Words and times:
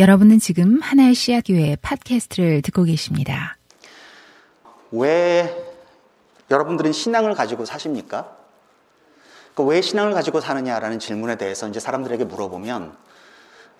여러분은 0.00 0.38
지금 0.38 0.80
하나의 0.80 1.14
씨앗 1.14 1.44
교회 1.46 1.76
팟캐스트를 1.76 2.62
듣고 2.62 2.84
계십니다. 2.84 3.58
왜 4.92 5.54
여러분들은 6.50 6.90
신앙을 6.90 7.34
가지고 7.34 7.66
사십니까? 7.66 8.34
그왜 9.54 9.82
신앙을 9.82 10.14
가지고 10.14 10.40
사느냐라는 10.40 11.00
질문에 11.00 11.36
대해서 11.36 11.68
이제 11.68 11.80
사람들에게 11.80 12.24
물어보면 12.24 12.96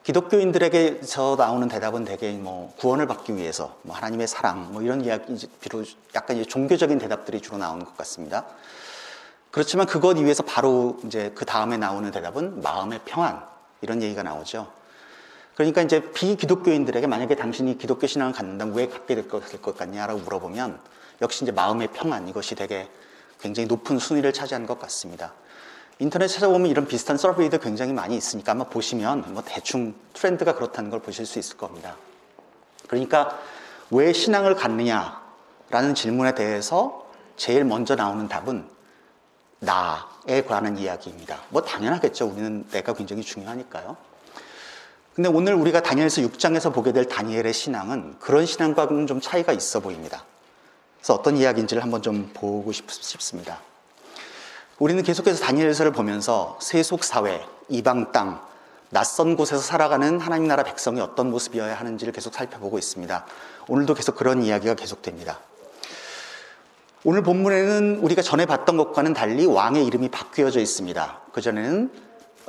기독교인들에게서 0.03 1.37
나오는 1.39 1.67
대답은 1.69 2.05
대개 2.05 2.31
뭐 2.33 2.75
구원을 2.77 3.07
받기 3.07 3.35
위해서 3.37 3.79
뭐 3.81 3.97
하나님의 3.97 4.29
사랑 4.29 4.75
뭐 4.75 4.83
이런 4.83 5.03
이야기 5.03 5.49
비로 5.63 5.83
약간 6.15 6.37
이제 6.37 6.45
종교적인 6.45 6.99
대답들이 6.99 7.41
주로 7.41 7.57
나오는 7.57 7.83
것 7.83 7.97
같습니다. 7.97 8.45
그렇지만 9.51 9.87
그것 9.87 10.19
위해서 10.19 10.43
바로 10.43 11.01
이제 11.07 11.33
그 11.35 11.47
다음에 11.47 11.79
나오는 11.79 12.11
대답은 12.11 12.61
마음의 12.61 13.01
평안 13.07 13.43
이런 13.81 14.03
얘기가 14.03 14.23
나오죠. 14.23 14.80
그러니까 15.61 15.83
이제 15.83 16.01
비기독교인들에게 16.13 17.07
만약에 17.07 17.37
당신이 17.37 17.77
기독교 17.77 18.07
신앙을 18.07 18.33
갖는다면 18.33 18.75
왜 18.75 18.89
갖게 18.89 19.15
될 19.15 19.29
것, 19.29 19.77
같냐라고 19.77 20.21
물어보면 20.21 20.81
역시 21.21 21.45
이제 21.45 21.53
마음의 21.53 21.89
평안 21.89 22.27
이것이 22.29 22.55
되게 22.55 22.89
굉장히 23.43 23.67
높은 23.67 23.99
순위를 23.99 24.33
차지하는 24.33 24.67
것 24.67 24.79
같습니다. 24.81 25.35
인터넷 25.99 26.29
찾아보면 26.29 26.71
이런 26.71 26.87
비슷한 26.87 27.19
서베이도 27.19 27.59
굉장히 27.59 27.93
많이 27.93 28.17
있으니까 28.17 28.53
아마 28.53 28.65
보시면 28.65 29.35
뭐 29.35 29.43
대충 29.45 29.95
트렌드가 30.15 30.55
그렇다는 30.55 30.89
걸 30.89 31.01
보실 31.01 31.27
수 31.27 31.39
있을 31.39 31.59
겁니다. 31.59 31.95
그러니까 32.89 33.39
왜 33.91 34.15
신앙을 34.15 34.55
갖느냐라는 34.55 35.95
질문에 35.95 36.35
대해서 36.35 37.07
제일 37.37 37.65
먼저 37.65 37.97
나오는 37.97 38.29
답은 38.29 38.67
나에 39.59 40.43
관한 40.47 40.79
이야기입니다. 40.79 41.43
뭐 41.51 41.61
당연하겠죠. 41.61 42.29
우리는 42.29 42.67
내가 42.71 42.95
굉장히 42.95 43.23
중요하니까요. 43.23 44.09
근데 45.15 45.29
오늘 45.29 45.55
우리가 45.55 45.83
다니엘서 45.83 46.23
6장에서 46.23 46.73
보게 46.73 46.93
될 46.93 47.07
다니엘의 47.07 47.53
신앙은 47.53 48.17
그런 48.21 48.47
신앙과는 48.47 49.07
좀 49.07 49.21
차이가 49.21 49.53
있어 49.53 49.81
보입니다. 49.81 50.25
그래서 50.99 51.15
어떤 51.15 51.37
이야기인지를 51.37 51.83
한번 51.83 52.03
좀 52.03 52.31
보고 52.33 52.71
싶습니다. 52.73 53.61
우리는 54.79 55.03
계속해서 55.03 55.45
다니엘서를 55.45 55.93
보면서 55.93 56.59
세속 56.63 57.05
사회, 57.05 57.45
이방 57.69 58.13
땅, 58.13 58.41
낯선 58.91 59.37
곳에서 59.37 59.61
살아가는 59.61 60.19
하나님 60.21 60.49
나라 60.49 60.63
백성이 60.63 61.01
어떤 61.01 61.31
모습이어야 61.31 61.75
하는지를 61.75 62.13
계속 62.13 62.35
살펴보고 62.35 62.79
있습니다. 62.79 63.27
오늘도 63.69 63.95
계속 63.95 64.17
그런 64.17 64.43
이야기가 64.43 64.75
계속됩니다. 64.75 65.41
오늘 67.05 67.23
본문에는 67.23 68.01
우리가 68.01 68.21
전에 68.21 68.47
봤던 68.47 68.77
것과는 68.77 69.15
달리 69.15 69.47
왕의 69.47 69.87
이름이 69.87 70.11
바뀌어져 70.11 70.61
있습니다. 70.61 71.21
그전에는 71.33 71.91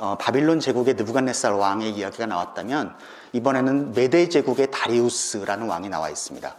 어, 0.02 0.16
바빌론 0.18 0.58
제국의 0.58 0.94
느부갓네살 0.94 1.52
왕의 1.52 1.92
이야기가 1.92 2.26
나왔다면 2.26 2.92
이번에는 3.34 3.92
메데 3.92 4.28
제국의 4.28 4.72
다리우스라는 4.72 5.68
왕이 5.68 5.90
나와 5.90 6.10
있습니다. 6.10 6.56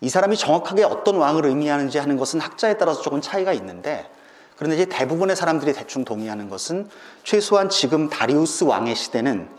이 0.00 0.08
사람이 0.08 0.38
정확하게 0.38 0.84
어떤 0.84 1.16
왕을 1.16 1.44
의미하는지 1.44 1.98
하는 1.98 2.16
것은 2.16 2.40
학자에 2.40 2.78
따라서 2.78 3.02
조금 3.02 3.20
차이가 3.20 3.52
있는데 3.52 4.10
그런데 4.56 4.76
이제 4.76 4.86
대부분의 4.86 5.36
사람들이 5.36 5.74
대충 5.74 6.06
동의하는 6.06 6.48
것은 6.48 6.88
최소한 7.22 7.68
지금 7.68 8.08
다리우스 8.08 8.64
왕의 8.64 8.96
시대는 8.96 9.50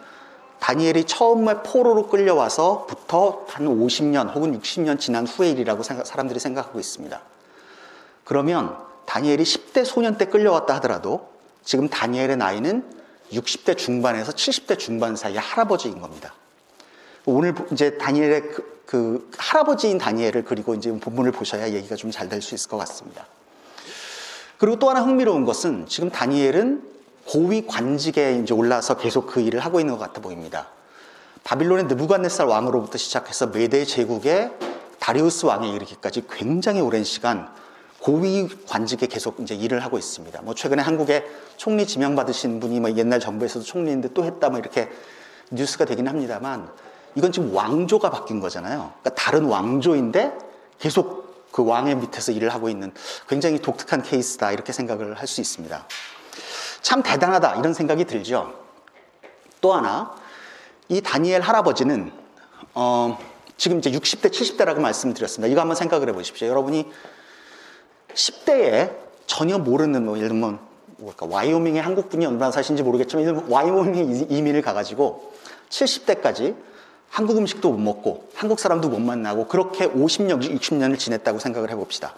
다니엘이 0.60 1.04
처음에 1.04 1.62
포로로 1.62 2.08
끌려와서부터 2.08 3.46
한 3.50 3.68
50년 3.68 4.34
혹은 4.34 4.60
60년 4.60 5.00
지난 5.00 5.28
후의 5.28 5.52
일이라고 5.52 5.84
사람들이 5.84 6.40
생각하고 6.40 6.80
있습니다. 6.80 7.22
그러면 8.24 8.76
다니엘이 9.06 9.44
10대 9.44 9.86
소년 9.86 10.18
때 10.18 10.26
끌려왔다 10.26 10.74
하더라도 10.76 11.33
지금 11.64 11.90
다니엘의 11.90 12.38
나이는 12.38 12.84
60대 13.32 13.78
중반에서 13.78 14.32
70대 14.32 14.78
중반 14.78 15.16
사이의 15.16 15.40
할아버지인 15.40 16.00
겁니다. 16.02 16.34
오늘 17.26 17.56
이제 17.72 17.98
다니엘의 17.98 18.42
그, 18.42 18.84
그 18.86 19.32
할아버지인 19.38 19.98
다니엘을 19.98 20.44
그리고 20.44 20.76
이제 20.76 20.92
본문을 20.92 21.32
보셔야 21.32 21.72
얘기가 21.72 21.96
좀 21.96 22.12
잘 22.12 22.30
될 22.30 22.42
수 22.42 22.54
있을 22.54 22.70
것 22.70 22.78
같습니다. 22.78 23.26
그리고 24.58 24.78
또 24.78 24.90
하나 24.90 25.02
흥미로운 25.02 25.46
것은 25.46 25.88
지금 25.88 26.10
다니엘은 26.10 26.84
고위 27.26 27.66
관직에 27.66 28.40
이제 28.44 28.54
올라서 28.54 28.98
계속 28.98 29.28
그 29.28 29.40
일을 29.40 29.60
하고 29.62 29.80
있는 29.80 29.98
것 29.98 30.00
같아 30.00 30.22
보입니다. 30.22 30.68
바빌론의 31.44 31.86
느부갓네살 31.86 32.46
왕으로부터 32.48 32.98
시작해서 32.98 33.48
메대 33.48 33.84
제국의 33.86 34.52
다리우스 35.00 35.46
왕에 35.46 35.70
이르기까지 35.70 36.24
굉장히 36.30 36.82
오랜 36.82 37.04
시간 37.04 37.50
고위 38.04 38.50
관직에 38.68 39.08
계속 39.08 39.40
이제 39.40 39.56
일을 39.56 39.80
하고 39.80 39.98
있습니다. 39.98 40.42
뭐 40.42 40.54
최근에 40.54 40.82
한국에 40.82 41.26
총리 41.56 41.88
지명 41.88 42.18
받으신 42.18 42.60
분이 42.60 42.82
뭐 42.82 42.92
옛날 42.98 43.22
정부에서도 43.22 43.64
총리인데 43.64 44.10
또 44.14 44.26
했다 44.26 44.50
뭐 44.50 44.60
이렇게 44.60 44.92
뉴스가 45.52 45.86
되긴 45.86 46.10
합니다만 46.10 46.70
이건 47.16 47.32
지금 47.32 47.56
왕조가 47.56 48.10
바뀐 48.10 48.42
거잖아요. 48.42 48.92
그러니까 49.00 49.10
다른 49.16 49.46
왕조인데 49.46 50.34
계속 50.80 51.48
그 51.54 51.64
왕의 51.64 51.96
밑에서 51.96 52.34
일을 52.34 52.50
하고 52.50 52.68
있는 52.68 52.92
굉장히 53.30 53.60
독특한 53.60 54.02
케이스다 54.04 54.52
이렇게 54.52 54.74
생각을 54.74 55.14
할 55.14 55.26
수 55.26 55.40
있습니다. 55.40 55.88
참 56.82 57.04
대단하다 57.04 57.56
이런 57.56 57.74
생각이 57.74 58.04
들죠. 58.04 58.54
또 59.62 59.74
하나 59.74 60.14
이 60.90 61.00
다니엘 61.00 61.40
할아버지는 61.40 62.12
어, 62.74 63.18
지금 63.56 63.78
이제 63.78 63.92
60대 63.92 64.30
70대라고 64.30 64.80
말씀드렸습니다. 64.80 65.50
이거 65.50 65.62
한번 65.62 65.78
생각을 65.78 66.10
해보십시오. 66.10 66.50
여러분이 66.50 66.92
10대에 68.16 68.92
전혀 69.26 69.58
모르는 69.58 70.06
뭐 70.06 70.18
예를 70.18 70.30
들면 70.30 70.60
뭘까 70.98 71.26
와이오밍에 71.30 71.80
한국 71.80 72.10
분이 72.10 72.26
얼마나 72.26 72.52
사신지 72.52 72.84
모르겠지만 72.84 73.46
와이오밍에 73.50 74.26
이민을 74.30 74.62
가가지고 74.62 75.34
70대까지 75.70 76.56
한국 77.10 77.38
음식도 77.38 77.70
못 77.72 77.78
먹고 77.78 78.30
한국 78.36 78.60
사람도 78.60 78.90
못 78.90 79.00
만나고 79.00 79.48
그렇게 79.48 79.88
50년, 79.88 80.42
60년을 80.42 80.98
지냈다고 80.98 81.40
생각을 81.40 81.70
해봅시다. 81.72 82.16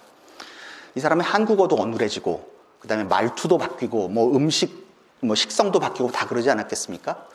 이 0.95 0.99
사람의 0.99 1.25
한국어도 1.25 1.75
어눌해지고 1.75 2.47
그 2.79 2.87
다음에 2.87 3.03
말투도 3.03 3.57
바뀌고 3.57 4.07
뭐 4.09 4.35
음식, 4.35 4.85
뭐 5.19 5.35
식성도 5.35 5.79
바뀌고 5.79 6.11
다 6.11 6.27
그러지 6.27 6.49
않았겠습니까? 6.49 7.27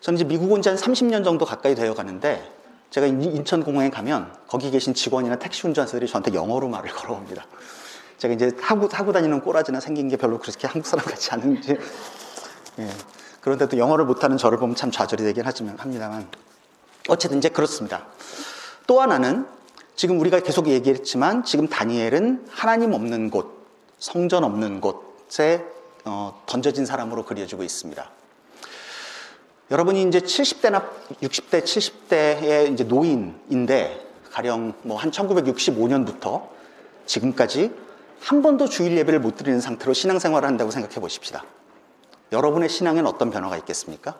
저는 0.00 0.18
이제 0.18 0.24
미국 0.24 0.52
온 0.52 0.62
지 0.62 0.68
한 0.68 0.76
30년 0.78 1.24
정도 1.24 1.44
가까이 1.44 1.74
되어 1.74 1.94
가는데 1.94 2.48
제가 2.90 3.06
인천공항에 3.06 3.90
가면 3.90 4.32
거기 4.46 4.70
계신 4.70 4.94
직원이나 4.94 5.36
택시 5.36 5.66
운전사들이 5.66 6.06
저한테 6.06 6.34
영어로 6.34 6.68
말을 6.68 6.90
걸어옵니다. 6.92 7.46
제가 8.18 8.34
이제 8.34 8.50
하고, 8.60 8.88
하고 8.90 9.12
다니는 9.12 9.40
꼬라지나 9.40 9.80
생긴 9.80 10.08
게 10.08 10.16
별로 10.16 10.38
그렇게 10.38 10.66
한국 10.66 10.86
사람 10.88 11.04
같지 11.04 11.30
않은지. 11.30 11.76
예. 12.78 12.88
그런데도 13.40 13.78
영어를 13.78 14.04
못하는 14.04 14.36
저를 14.36 14.58
보면 14.58 14.74
참 14.74 14.90
좌절이 14.90 15.22
되긴 15.22 15.44
하지만 15.46 15.78
합니다만. 15.78 16.28
어쨌든 17.08 17.38
이제 17.38 17.48
그렇습니다. 17.48 18.06
또 18.86 19.00
하나는 19.00 19.46
지금 19.94 20.20
우리가 20.20 20.40
계속 20.40 20.68
얘기했지만 20.68 21.44
지금 21.44 21.68
다니엘은 21.68 22.46
하나님 22.50 22.92
없는 22.92 23.30
곳, 23.30 23.66
성전 23.98 24.44
없는 24.44 24.80
곳에 24.80 25.64
어, 26.04 26.42
던져진 26.46 26.86
사람으로 26.86 27.24
그려지고 27.24 27.62
있습니다. 27.62 28.10
여러분이 29.70 30.02
이제 30.04 30.20
70대나 30.20 30.88
60대, 31.22 31.62
70대의 31.62 32.72
이제 32.72 32.84
노인인데 32.84 34.06
가령 34.30 34.74
뭐 34.82 34.96
한 34.96 35.10
1965년부터 35.10 36.48
지금까지 37.06 37.72
한 38.20 38.42
번도 38.42 38.68
주일 38.68 38.96
예배를 38.96 39.20
못 39.20 39.36
드리는 39.36 39.60
상태로 39.60 39.92
신앙생활을 39.92 40.48
한다고 40.48 40.70
생각해 40.70 40.96
보십시다. 40.96 41.44
여러분의 42.32 42.68
신앙에는 42.68 43.06
어떤 43.06 43.30
변화가 43.30 43.56
있겠습니까? 43.58 44.16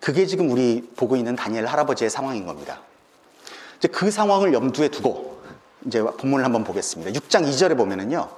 그게 0.00 0.26
지금 0.26 0.50
우리 0.50 0.88
보고 0.96 1.16
있는 1.16 1.36
다니엘 1.36 1.66
할아버지의 1.66 2.10
상황인 2.10 2.46
겁니다. 2.46 2.80
이제 3.78 3.88
그 3.88 4.10
상황을 4.10 4.52
염두에 4.52 4.88
두고 4.88 5.42
이제 5.86 6.02
본문을 6.02 6.44
한번 6.44 6.64
보겠습니다. 6.64 7.18
6장 7.18 7.48
2절에 7.48 7.76
보면은요. 7.76 8.28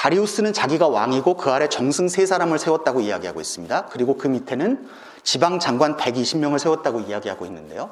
다리우스는 0.00 0.54
자기가 0.54 0.88
왕이고 0.88 1.34
그 1.34 1.50
아래 1.50 1.68
정승 1.68 2.08
세 2.08 2.24
사람을 2.24 2.58
세웠다고 2.58 3.02
이야기하고 3.02 3.38
있습니다. 3.38 3.88
그리고 3.92 4.16
그 4.16 4.28
밑에는 4.28 4.88
지방 5.24 5.58
장관 5.58 5.98
120명을 5.98 6.58
세웠다고 6.58 7.00
이야기하고 7.00 7.44
있는데요. 7.44 7.90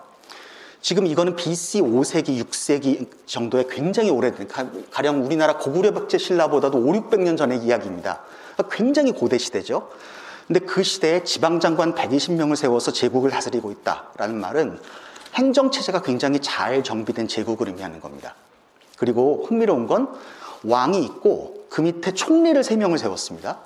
지금 0.81 1.07
이거는 1.07 1.37
BC 1.37 1.83
5세기, 1.83 2.43
6세기 2.43 3.09
정도의 3.27 3.67
굉장히 3.69 4.09
오래된, 4.09 4.49
가령 4.91 5.27
우리나라 5.27 5.59
고구려 5.59 5.93
백제 5.93 6.17
신라보다도 6.17 6.79
5, 6.79 6.93
600년 6.93 7.37
전의 7.37 7.59
이야기입니다. 7.59 8.23
굉장히 8.71 9.13
고대 9.13 9.37
시대죠. 9.37 9.91
근데 10.47 10.61
그 10.61 10.83
시대에 10.83 11.25
지방장관 11.25 11.95
120명을 11.95 12.57
세워서 12.57 12.91
제국을 12.91 13.31
다스리고 13.31 13.71
있다라는 13.71 14.41
말은 14.41 14.81
행정체제가 15.35 16.01
굉장히 16.01 16.39
잘 16.41 16.83
정비된 16.83 17.29
제국을 17.29 17.69
의미하는 17.69 18.01
겁니다. 18.01 18.35
그리고 18.97 19.45
흥미로운 19.47 19.87
건 19.87 20.09
왕이 20.65 21.05
있고 21.05 21.58
그 21.71 21.81
밑에 21.81 22.13
총리를 22.13 22.63
세 22.65 22.77
명을 22.77 22.99
세웠습니다. 22.99 23.59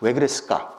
왜 0.00 0.12
그랬을까? 0.12 0.72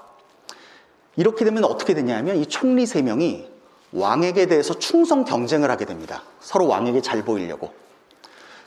이렇게 1.16 1.46
되면 1.46 1.64
어떻게 1.64 1.94
되냐면 1.94 2.38
이 2.38 2.46
총리 2.46 2.86
세 2.86 3.02
명이 3.02 3.50
왕에게 3.94 4.48
대해서 4.48 4.78
충성 4.78 5.24
경쟁을 5.24 5.72
하게 5.72 5.86
됩니다. 5.86 6.24
서로 6.42 6.68
왕에게 6.68 7.02
잘 7.02 7.24
보이려고. 7.24 7.74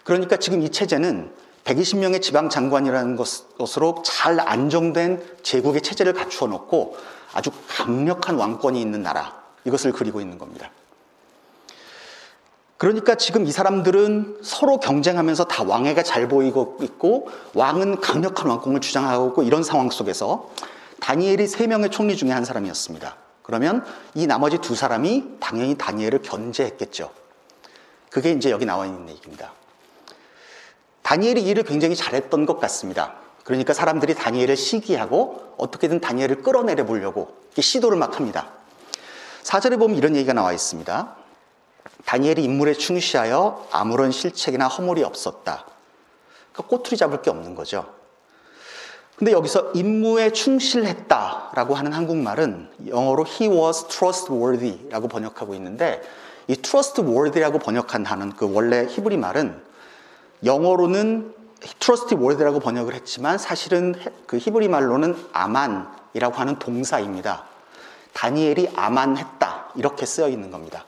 그러니까 0.04 0.36
지금 0.38 0.62
이 0.62 0.70
체제는 0.70 1.30
120명의 1.64 2.22
지방 2.22 2.48
장관이라는 2.48 3.16
것으로 3.58 4.02
잘 4.04 4.40
안정된 4.40 5.22
제국의 5.42 5.82
체제를 5.82 6.14
갖추어 6.14 6.48
놓고 6.48 6.96
아주 7.34 7.50
강력한 7.68 8.36
왕권이 8.36 8.80
있는 8.80 9.02
나라. 9.02 9.42
이것을 9.64 9.92
그리고 9.92 10.20
있는 10.22 10.38
겁니다. 10.38 10.70
그러니까 12.78 13.16
지금 13.16 13.44
이 13.44 13.50
사람들은 13.50 14.38
서로 14.42 14.78
경쟁하면서 14.78 15.44
다 15.44 15.64
왕에게 15.64 16.04
잘 16.04 16.28
보이고 16.28 16.78
있고 16.80 17.28
왕은 17.54 18.00
강력한 18.00 18.46
왕권을 18.46 18.80
주장하고 18.80 19.28
있고 19.28 19.42
이런 19.42 19.64
상황 19.64 19.90
속에서 19.90 20.50
다니엘이 21.00 21.48
세 21.48 21.66
명의 21.66 21.90
총리 21.90 22.16
중에 22.16 22.30
한 22.30 22.44
사람이었습니다. 22.44 23.16
그러면 23.42 23.84
이 24.14 24.28
나머지 24.28 24.58
두 24.58 24.76
사람이 24.76 25.38
당연히 25.40 25.76
다니엘을 25.76 26.22
견제했겠죠. 26.22 27.10
그게 28.10 28.30
이제 28.30 28.50
여기 28.50 28.64
나와 28.64 28.86
있는 28.86 29.08
얘기입니다. 29.08 29.52
다니엘이 31.02 31.42
일을 31.42 31.64
굉장히 31.64 31.96
잘했던 31.96 32.46
것 32.46 32.60
같습니다. 32.60 33.14
그러니까 33.42 33.72
사람들이 33.72 34.14
다니엘을 34.14 34.56
시기하고 34.56 35.54
어떻게든 35.56 36.00
다니엘을 36.00 36.42
끌어내려 36.42 36.86
보려고 36.86 37.34
시도를 37.58 37.98
막 37.98 38.16
합니다. 38.16 38.50
사절에 39.42 39.78
보면 39.78 39.96
이런 39.96 40.14
얘기가 40.14 40.32
나와 40.32 40.52
있습니다. 40.52 41.16
다니엘이 42.08 42.42
인물에 42.42 42.72
충실하여 42.72 43.66
아무런 43.70 44.12
실책이나 44.12 44.66
허물이 44.66 45.04
없었다. 45.04 45.66
그러니까 46.52 46.70
꼬투리 46.70 46.96
잡을 46.96 47.20
게 47.20 47.28
없는 47.28 47.54
거죠. 47.54 47.84
근데 49.16 49.32
여기서 49.32 49.72
임무에 49.74 50.30
충실했다라고 50.30 51.74
하는 51.74 51.92
한국말은 51.92 52.70
영어로 52.86 53.26
he 53.26 53.50
was 53.50 53.88
trustworthy라고 53.88 55.08
번역하고 55.08 55.54
있는데 55.56 56.00
이 56.46 56.56
trustworthy라고 56.56 57.58
번역한 57.58 58.06
하는 58.06 58.34
그 58.34 58.50
원래 58.54 58.86
히브리 58.88 59.18
말은 59.18 59.60
영어로는 60.46 61.34
trustworthy라고 61.78 62.60
번역을 62.60 62.94
했지만 62.94 63.36
사실은 63.36 63.94
그 64.26 64.38
히브리 64.38 64.68
말로는 64.68 65.14
아만이라고 65.34 66.36
하는 66.36 66.58
동사입니다. 66.58 67.44
다니엘이 68.14 68.70
아만했다 68.76 69.72
이렇게 69.74 70.06
쓰여 70.06 70.28
있는 70.28 70.50
겁니다. 70.50 70.86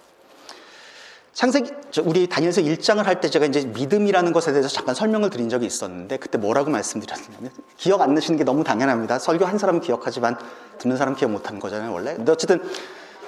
창세기 1.40 1.72
우리 2.04 2.26
다니엘서 2.26 2.60
1장을 2.60 3.02
할 3.02 3.22
때 3.22 3.30
제가 3.30 3.46
이제 3.46 3.64
믿음이라는 3.64 4.34
것에 4.34 4.52
대해서 4.52 4.68
잠깐 4.68 4.94
설명을 4.94 5.30
드린 5.30 5.48
적이 5.48 5.64
있었는데 5.64 6.18
그때 6.18 6.36
뭐라고 6.36 6.68
말씀드렸냐면 6.68 7.50
기억 7.78 8.02
안 8.02 8.12
나시는 8.12 8.36
게 8.36 8.44
너무 8.44 8.62
당연합니다. 8.62 9.18
설교 9.18 9.46
한 9.46 9.56
사람은 9.56 9.80
기억하지만 9.80 10.36
듣는 10.76 10.98
사람은 10.98 11.18
기억 11.18 11.30
못 11.30 11.48
하는 11.48 11.58
거잖아요, 11.58 11.94
원래. 11.94 12.14
근데 12.14 12.30
어쨌든 12.30 12.62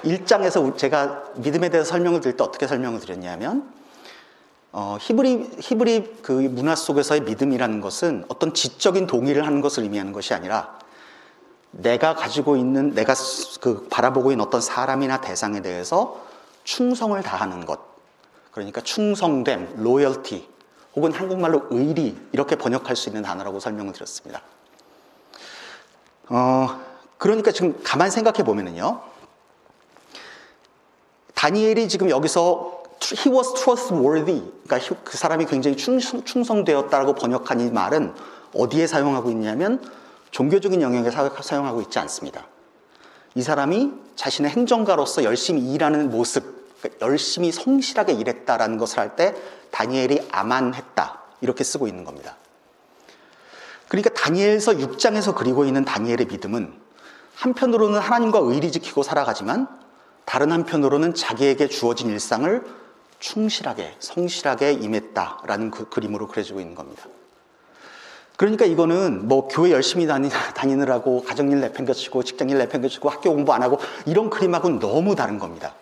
1장에서 0.03 0.77
제가 0.77 1.23
믿음에 1.37 1.69
대해서 1.69 1.89
설명을 1.89 2.21
드릴 2.21 2.37
때 2.37 2.43
어떻게 2.43 2.67
설명을 2.67 2.99
드렸냐면 2.99 3.67
어, 4.71 4.97
히브리 5.01 5.49
히브리 5.59 6.17
그 6.21 6.33
문화 6.33 6.75
속에서의 6.75 7.21
믿음이라는 7.21 7.81
것은 7.81 8.25
어떤 8.27 8.53
지적인 8.53 9.07
동의를 9.07 9.47
하는 9.47 9.59
것을 9.59 9.81
의미하는 9.81 10.11
것이 10.13 10.35
아니라 10.35 10.77
내가 11.71 12.13
가지고 12.13 12.57
있는 12.57 12.93
내가 12.93 13.15
그 13.59 13.87
바라보고 13.89 14.31
있는 14.31 14.45
어떤 14.45 14.61
사람이나 14.61 15.19
대상에 15.21 15.63
대해서 15.63 16.23
충성을 16.63 17.19
다하는 17.23 17.65
것. 17.65 17.92
그러니까 18.53 18.81
충성됨, 18.81 19.75
로열티, 19.77 20.47
혹은 20.95 21.11
한국말로 21.11 21.63
의리 21.71 22.15
이렇게 22.31 22.55
번역할 22.55 22.95
수 22.95 23.09
있는 23.09 23.23
단어라고 23.23 23.59
설명을 23.59 23.93
드렸습니다. 23.93 24.41
어, 26.29 26.79
그러니까 27.17 27.51
지금 27.51 27.79
가만 27.83 28.11
생각해 28.11 28.43
보면은요. 28.43 29.01
다니엘이 31.33 31.89
지금 31.89 32.09
여기서 32.09 32.83
he 33.01 33.35
was 33.35 33.53
trustworthy, 33.53 34.43
그러니까 34.65 34.95
그 35.03 35.17
사람이 35.17 35.45
굉장히 35.45 35.75
충성, 35.75 36.23
충성되었다라고 36.23 37.15
번역한 37.15 37.59
이 37.59 37.71
말은 37.71 38.13
어디에 38.53 38.87
사용하고 38.87 39.31
있냐면 39.31 39.83
종교적인 40.31 40.81
영역에 40.81 41.09
사용하고 41.11 41.81
있지 41.81 41.99
않습니다. 41.99 42.45
이 43.35 43.41
사람이 43.41 43.91
자신의 44.15 44.51
행정가로서 44.51 45.23
열심히 45.23 45.73
일하는 45.73 46.11
모습, 46.11 46.62
그러니까 46.83 47.05
열심히 47.05 47.51
성실하게 47.51 48.13
일했다라는 48.13 48.77
것을 48.77 48.99
할 48.99 49.15
때 49.15 49.35
다니엘이 49.71 50.27
아만했다 50.31 51.21
이렇게 51.41 51.63
쓰고 51.63 51.87
있는 51.87 52.03
겁니다. 52.03 52.35
그러니까 53.87 54.09
다니엘서 54.11 54.73
6장에서 54.73 55.35
그리고 55.35 55.65
있는 55.65 55.85
다니엘의 55.85 56.25
믿음은 56.27 56.73
한편으로는 57.35 57.99
하나님과 57.99 58.39
의리 58.39 58.71
지키고 58.71 59.03
살아가지만 59.03 59.67
다른 60.25 60.51
한편으로는 60.51 61.13
자기에게 61.13 61.67
주어진 61.67 62.09
일상을 62.09 62.63
충실하게 63.19 63.95
성실하게 63.99 64.73
임했다라는 64.73 65.71
그 65.71 65.89
그림으로 65.89 66.27
그려지고 66.27 66.59
있는 66.59 66.75
겁니다. 66.75 67.03
그러니까 68.35 68.65
이거는 68.65 69.27
뭐 69.27 69.47
교회 69.47 69.71
열심히 69.71 70.07
다니, 70.07 70.29
다니느라고 70.29 71.23
가정일 71.23 71.61
내팽겨치고 71.61 72.23
직장일 72.23 72.57
내팽겨치고 72.57 73.09
학교 73.09 73.33
공부 73.33 73.53
안 73.53 73.61
하고 73.63 73.79
이런 74.05 74.29
그림하고는 74.29 74.79
너무 74.79 75.15
다른 75.15 75.39
겁니다. 75.39 75.75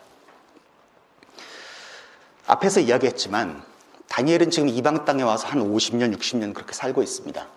앞에서 2.52 2.82
이야기했지만 2.82 3.64
다니엘은 4.10 4.52
지금 4.52 4.68
이방 4.68 5.06
땅에 5.06 5.24
와서 5.24 5.48
한 5.48 5.62
50년, 5.62 6.14
60년 6.18 6.54
그렇게 6.54 6.74
살고 6.74 7.02
있습니다. 7.02 7.48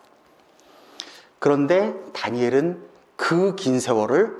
그런데 1.41 1.95
다니엘은 2.13 2.81
그 3.17 3.57
긴 3.57 3.81
세월을 3.81 4.37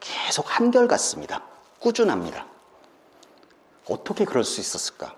계속 0.00 0.46
한결같습니다. 0.48 1.42
꾸준합니다. 1.80 2.46
어떻게 3.90 4.24
그럴 4.24 4.44
수 4.44 4.62
있었을까? 4.62 5.14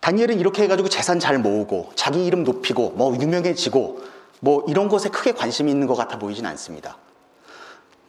다니엘은 0.00 0.40
이렇게 0.40 0.64
해가지고 0.64 0.88
재산 0.88 1.20
잘 1.20 1.38
모으고 1.38 1.92
자기 1.94 2.26
이름 2.26 2.42
높이고 2.42 2.90
뭐 2.90 3.14
유명해지고 3.14 4.02
뭐 4.40 4.64
이런 4.66 4.88
것에 4.88 5.08
크게 5.08 5.32
관심이 5.32 5.70
있는 5.70 5.86
것 5.86 5.94
같아 5.94 6.18
보이진 6.18 6.46
않습니다. 6.46 6.98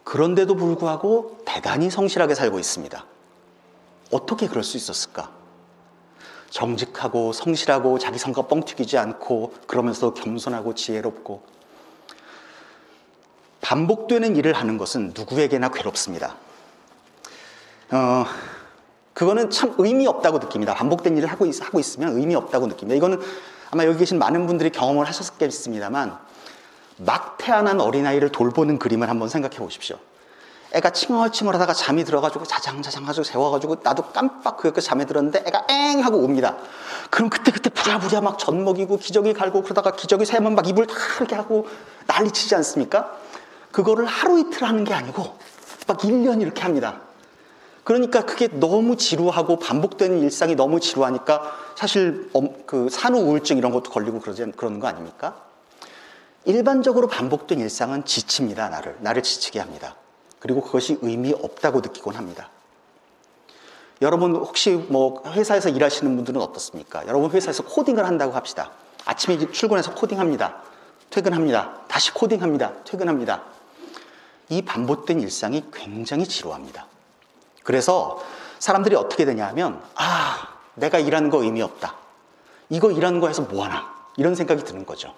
그런데도 0.04 0.56
불구하고 0.56 1.38
대단히 1.45 1.92
성실하게 1.92 2.33
살고 2.33 2.57
있습니다. 2.57 3.06
어떻게 4.11 4.47
그럴 4.47 4.63
수 4.63 4.77
있었을까? 4.77 5.31
정직하고 6.49 7.33
성실하고 7.33 7.99
자기 7.99 8.17
성과 8.17 8.43
뻥튀기지 8.43 8.97
않고 8.97 9.53
그러면서 9.67 10.13
겸손하고 10.13 10.73
지혜롭고 10.73 11.43
반복되는 13.61 14.35
일을 14.35 14.53
하는 14.53 14.77
것은 14.77 15.13
누구에게나 15.15 15.69
괴롭습니다. 15.69 16.35
어, 17.91 18.25
그거는 19.13 19.49
참 19.49 19.73
의미 19.79 20.07
없다고 20.07 20.39
느낍니다. 20.39 20.75
반복된 20.75 21.17
일을 21.17 21.29
하고, 21.31 21.45
있, 21.45 21.61
하고 21.61 21.79
있으면 21.79 22.17
의미 22.17 22.35
없다고 22.35 22.67
느낍니다. 22.67 22.95
이거는 22.95 23.19
아마 23.71 23.85
여기 23.85 23.97
계신 23.97 24.19
많은 24.19 24.45
분들이 24.45 24.69
경험을 24.69 25.05
하셨겠습니다만 25.07 26.17
막 26.97 27.37
태어난 27.37 27.81
어린아이를 27.81 28.29
돌보는 28.29 28.77
그림을 28.79 29.09
한번 29.09 29.29
생각해 29.29 29.57
보십시오. 29.57 29.97
애가 30.75 30.89
칭얼칭얼 30.89 31.56
하다가 31.56 31.74
잠이 31.74 32.04
들어가지고 32.04 32.45
자장자장 32.45 33.06
가지고 33.06 33.24
세워가지고 33.24 33.77
나도 33.82 34.03
깜빡 34.12 34.58
그렇게 34.58 34.82
잠에 34.82 35.05
들었는데 35.05 35.46
애가 35.48 35.67
엥 35.70 36.03
하고 36.03 36.17
옵니다. 36.17 36.58
그럼 37.10 37.29
그때그때 37.29 37.70
부랴부랴 37.70 38.22
막 38.22 38.38
젖 38.38 38.53
먹이고 38.53 38.98
기저귀 38.98 39.34
갈고 39.34 39.63
그러다가 39.63 39.91
기저귀 39.91 40.25
세면 40.25 40.53
막 40.55 40.67
이불 40.67 40.86
다 40.86 40.96
이렇게 41.17 41.36
하고 41.36 41.67
난리 42.08 42.29
치지 42.29 42.55
않습니까? 42.55 43.17
그거를 43.72 44.05
하루 44.05 44.39
이틀 44.39 44.63
하는 44.63 44.84
게 44.84 44.94
아니고 44.94 45.38
막 45.88 45.98
1년 46.00 46.41
이렇게 46.41 46.62
합니다. 46.62 47.01
그러니까 47.86 48.25
그게 48.25 48.48
너무 48.48 48.98
지루하고 48.98 49.60
반복되는 49.60 50.20
일상이 50.20 50.55
너무 50.55 50.79
지루하니까 50.79 51.55
사실 51.75 52.29
그 52.65 52.89
산후 52.89 53.20
우울증 53.20 53.58
이런 53.58 53.72
것도 53.72 53.91
걸리고 53.91 54.20
그러지 54.20 54.44
그러는 54.58 54.79
거 54.79 54.88
아닙니까? 54.88 55.36
일반적으로 56.44 57.08
반복된 57.08 57.60
일상은 57.60 58.03
지칩니다. 58.03 58.70
나를 58.70 58.98
나를 59.00 59.24
지치게 59.24 59.60
합니다. 59.60 59.96
그리고 60.45 60.61
그것이 60.61 60.99
의미 61.01 61.33
없다고 61.33 61.79
느끼곤 61.79 62.13
합니다. 62.13 62.51
여러분 64.03 64.35
혹시 64.35 64.73
뭐 64.73 65.23
회사에서 65.31 65.69
일하시는 65.69 66.15
분들은 66.17 66.39
어떻습니까? 66.39 67.03
여러분 67.07 67.31
회사에서 67.31 67.63
코딩을 67.63 68.05
한다고 68.05 68.33
합시다. 68.33 68.69
아침에 69.05 69.39
출근해서 69.51 69.95
코딩합니다. 69.95 70.61
퇴근합니다. 71.09 71.81
다시 71.87 72.13
코딩합니다. 72.13 72.83
퇴근합니다. 72.83 73.41
이 74.49 74.61
반복된 74.61 75.19
일상이 75.19 75.63
굉장히 75.73 76.27
지루합니다. 76.27 76.85
그래서 77.63 78.21
사람들이 78.59 78.95
어떻게 78.95 79.25
되냐면, 79.25 79.81
아, 79.95 80.47
내가 80.75 80.99
일하는 80.99 81.31
거 81.31 81.41
의미 81.41 81.63
없다. 81.63 81.95
이거 82.69 82.91
일하는 82.91 83.19
거 83.19 83.29
해서 83.29 83.41
뭐하나. 83.41 83.95
이런 84.15 84.35
생각이 84.35 84.63
드는 84.63 84.85
거죠. 84.85 85.15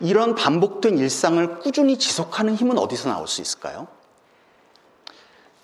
이런 0.00 0.34
반복된 0.34 0.98
일상을 0.98 1.60
꾸준히 1.60 1.98
지속하는 1.98 2.54
힘은 2.54 2.78
어디서 2.78 3.08
나올 3.08 3.28
수 3.28 3.40
있을까요? 3.40 3.86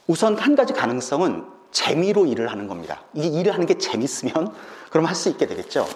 우선 0.06 0.36
한 0.36 0.54
가지 0.54 0.72
가능성은 0.72 1.44
재미로 1.72 2.26
일을 2.26 2.50
하는 2.50 2.68
겁니다. 2.68 3.02
이게 3.14 3.28
일을 3.28 3.52
하는 3.52 3.66
게 3.66 3.76
재밌으면 3.78 4.54
그럼 4.90 5.06
할 5.06 5.14
수 5.14 5.28
있게 5.28 5.46
되겠죠. 5.46 5.86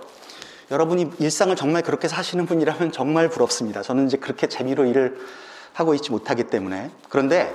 여러분이 0.70 1.12
일상을 1.18 1.54
정말 1.56 1.82
그렇게 1.82 2.06
사시는 2.08 2.46
분이라면 2.46 2.92
정말 2.92 3.28
부럽습니다. 3.28 3.82
저는 3.82 4.06
이제 4.06 4.16
그렇게 4.16 4.48
재미로 4.48 4.84
일을 4.84 5.18
하고 5.72 5.94
있지 5.94 6.10
못하기 6.10 6.44
때문에. 6.44 6.90
그런데 7.08 7.52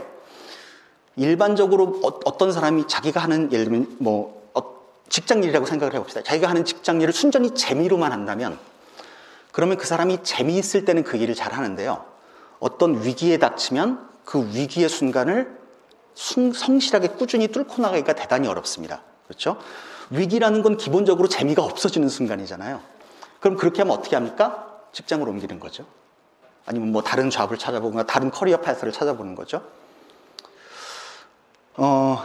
일반적으로 1.15 2.01
어, 2.03 2.37
떤 2.37 2.51
사람이 2.51 2.87
자기가 2.87 3.21
하는 3.21 3.51
예를 3.51 3.65
들면 3.65 3.97
뭐 3.99 4.49
어, 4.53 4.61
직장 5.09 5.43
일이라고 5.43 5.65
생각을 5.65 5.93
해봅시다. 5.93 6.23
자기가 6.23 6.49
하는 6.49 6.65
직장 6.65 6.99
일을 6.99 7.13
순전히 7.13 7.51
재미로만 7.51 8.11
한다면 8.11 8.57
그러면 9.55 9.77
그 9.77 9.87
사람이 9.87 10.21
재미있을 10.23 10.83
때는 10.83 11.05
그 11.05 11.15
일을 11.15 11.33
잘 11.33 11.53
하는데요. 11.53 12.03
어떤 12.59 13.01
위기에 13.05 13.37
닥치면 13.37 14.05
그 14.25 14.49
위기의 14.53 14.89
순간을 14.89 15.57
성실하게 16.13 17.07
꾸준히 17.11 17.47
뚫고 17.47 17.81
나가기가 17.81 18.15
대단히 18.15 18.49
어렵습니다. 18.49 19.03
그렇죠? 19.25 19.57
위기라는 20.09 20.61
건 20.61 20.75
기본적으로 20.75 21.29
재미가 21.29 21.63
없어지는 21.63 22.09
순간이잖아요. 22.09 22.81
그럼 23.39 23.55
그렇게 23.55 23.81
하면 23.83 23.97
어떻게 23.97 24.17
합니까? 24.17 24.81
직장을 24.91 25.25
옮기는 25.25 25.57
거죠. 25.61 25.85
아니면 26.65 26.91
뭐 26.91 27.01
다른 27.01 27.29
잡을 27.29 27.57
찾아보거나 27.57 28.03
다른 28.03 28.31
커리어 28.31 28.57
파스를 28.57 28.91
찾아보는 28.91 29.35
거죠. 29.35 29.61
어, 31.77 32.21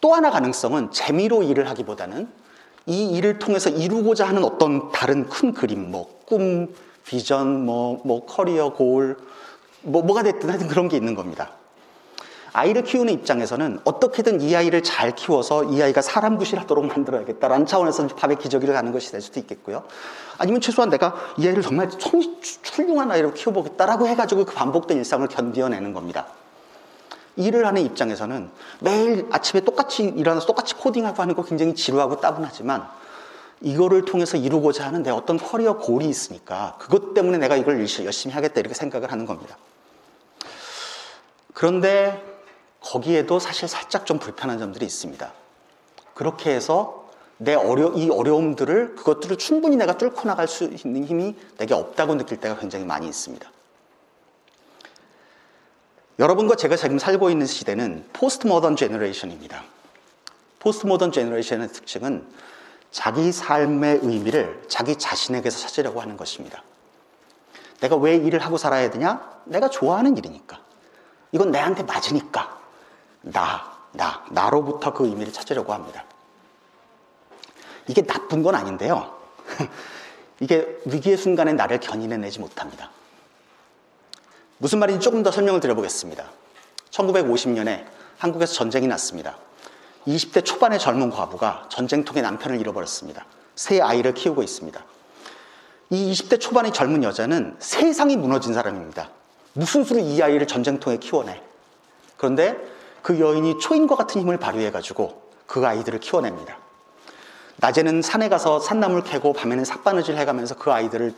또 0.00 0.14
하나 0.14 0.30
가능성은 0.30 0.92
재미로 0.92 1.42
일을 1.42 1.68
하기보다는 1.68 2.45
이 2.86 3.10
일을 3.16 3.38
통해서 3.38 3.68
이루고자 3.68 4.26
하는 4.26 4.44
어떤 4.44 4.90
다른 4.92 5.28
큰 5.28 5.52
그림, 5.52 5.90
뭐 5.90 6.20
꿈, 6.24 6.72
비전, 7.04 7.66
뭐, 7.66 8.00
뭐 8.04 8.24
커리어 8.24 8.72
골, 8.72 9.16
뭐, 9.82 10.02
뭐가 10.02 10.22
됐든 10.22 10.48
하여튼 10.48 10.68
그런 10.68 10.88
게 10.88 10.96
있는 10.96 11.14
겁니다. 11.14 11.50
아이를 12.52 12.84
키우는 12.84 13.12
입장에서는 13.12 13.80
어떻게든 13.84 14.40
이 14.40 14.56
아이를 14.56 14.82
잘 14.82 15.14
키워서 15.14 15.64
이 15.64 15.82
아이가 15.82 16.00
사람 16.00 16.38
부실하도록 16.38 16.86
만들어야겠다라는 16.86 17.66
차원에서 17.66 18.06
밥의 18.08 18.38
기저귀를 18.38 18.72
가는 18.72 18.92
것이 18.92 19.12
될 19.12 19.20
수도 19.20 19.40
있겠고요. 19.40 19.84
아니면 20.38 20.62
최소한 20.62 20.88
내가 20.88 21.14
이 21.36 21.46
아이를 21.46 21.62
정말 21.62 21.90
청, 21.90 22.22
훌륭한 22.72 23.10
아이로 23.10 23.34
키워보겠다라고 23.34 24.08
해가지고 24.08 24.46
그 24.46 24.54
반복된 24.54 24.96
일상을 24.96 25.28
견디어내는 25.28 25.92
겁니다. 25.92 26.28
일을 27.36 27.66
하는 27.66 27.82
입장에서는 27.82 28.50
매일 28.80 29.26
아침에 29.30 29.60
똑같이 29.60 30.04
일어나서 30.04 30.46
똑같이 30.46 30.74
코딩하고 30.74 31.20
하는 31.22 31.34
거 31.34 31.42
굉장히 31.44 31.74
지루하고 31.74 32.20
따분하지만 32.20 32.88
이거를 33.60 34.04
통해서 34.04 34.36
이루고자 34.36 34.86
하는 34.86 35.02
내 35.02 35.10
어떤 35.10 35.38
career 35.38 35.78
goal이 35.78 36.06
있으니까 36.06 36.76
그것 36.78 37.14
때문에 37.14 37.38
내가 37.38 37.56
이걸 37.56 37.78
열심히 37.78 38.34
하겠다 38.34 38.60
이렇게 38.60 38.74
생각을 38.74 39.10
하는 39.12 39.26
겁니다. 39.26 39.56
그런데 41.54 42.22
거기에도 42.80 43.38
사실 43.38 43.66
살짝 43.68 44.06
좀 44.06 44.18
불편한 44.18 44.58
점들이 44.58 44.84
있습니다. 44.84 45.32
그렇게 46.14 46.54
해서 46.54 47.06
내 47.38 47.54
어려, 47.54 47.92
이 47.92 48.08
어려움들을, 48.08 48.94
그것들을 48.96 49.36
충분히 49.36 49.76
내가 49.76 49.98
뚫고 49.98 50.22
나갈 50.26 50.48
수 50.48 50.64
있는 50.64 51.04
힘이 51.04 51.34
내게 51.58 51.74
없다고 51.74 52.14
느낄 52.14 52.40
때가 52.40 52.58
굉장히 52.58 52.84
많이 52.84 53.06
있습니다. 53.06 53.50
여러분과 56.18 56.56
제가 56.56 56.76
지금 56.76 56.98
살고 56.98 57.28
있는 57.30 57.46
시대는 57.46 58.08
post 58.12 58.46
modern 58.46 58.76
generation입니다. 58.76 59.64
post 60.58 60.86
modern 60.86 61.12
generation의 61.12 61.68
특징은 61.68 62.26
자기 62.90 63.30
삶의 63.30 64.00
의미를 64.02 64.64
자기 64.68 64.96
자신에게서 64.96 65.58
찾으려고 65.58 66.00
하는 66.00 66.16
것입니다. 66.16 66.62
내가 67.80 67.96
왜 67.96 68.16
일을 68.16 68.38
하고 68.38 68.56
살아야 68.56 68.90
되냐? 68.90 69.42
내가 69.44 69.68
좋아하는 69.68 70.16
일이니까. 70.16 70.58
이건 71.32 71.50
내한테 71.50 71.82
맞으니까. 71.82 72.58
나, 73.20 73.78
나, 73.92 74.24
나로부터 74.30 74.94
그 74.94 75.06
의미를 75.06 75.32
찾으려고 75.34 75.74
합니다. 75.74 76.04
이게 77.88 78.02
나쁜 78.02 78.42
건 78.42 78.54
아닌데요. 78.54 79.14
이게 80.40 80.80
위기의 80.86 81.18
순간에 81.18 81.52
나를 81.52 81.80
견인해내지 81.80 82.40
못합니다. 82.40 82.90
무슨 84.58 84.78
말인지 84.78 85.04
조금 85.04 85.22
더 85.22 85.30
설명을 85.30 85.60
드려보겠습니다. 85.60 86.24
1950년에 86.90 87.84
한국에서 88.18 88.54
전쟁이 88.54 88.86
났습니다. 88.86 89.36
20대 90.06 90.44
초반의 90.44 90.78
젊은 90.78 91.10
과부가 91.10 91.66
전쟁통에 91.68 92.22
남편을 92.22 92.60
잃어버렸습니다. 92.60 93.26
새 93.54 93.80
아이를 93.80 94.14
키우고 94.14 94.42
있습니다. 94.42 94.84
이 95.90 96.12
20대 96.12 96.40
초반의 96.40 96.72
젊은 96.72 97.02
여자는 97.02 97.56
세상이 97.58 98.16
무너진 98.16 98.54
사람입니다. 98.54 99.10
무슨 99.52 99.84
수로 99.84 100.00
이 100.00 100.20
아이를 100.22 100.46
전쟁통에 100.46 100.98
키워내. 100.98 101.42
그런데 102.16 102.56
그 103.02 103.20
여인이 103.20 103.58
초인과 103.58 103.94
같은 103.96 104.20
힘을 104.20 104.38
발휘해가지고 104.38 105.22
그 105.46 105.66
아이들을 105.66 106.00
키워냅니다. 106.00 106.58
낮에는 107.58 108.02
산에 108.02 108.28
가서 108.28 108.60
산나물 108.60 109.02
캐고 109.04 109.32
밤에는 109.32 109.64
삭바느질 109.64 110.16
해가면서 110.16 110.56
그 110.56 110.72
아이들을 110.72 111.14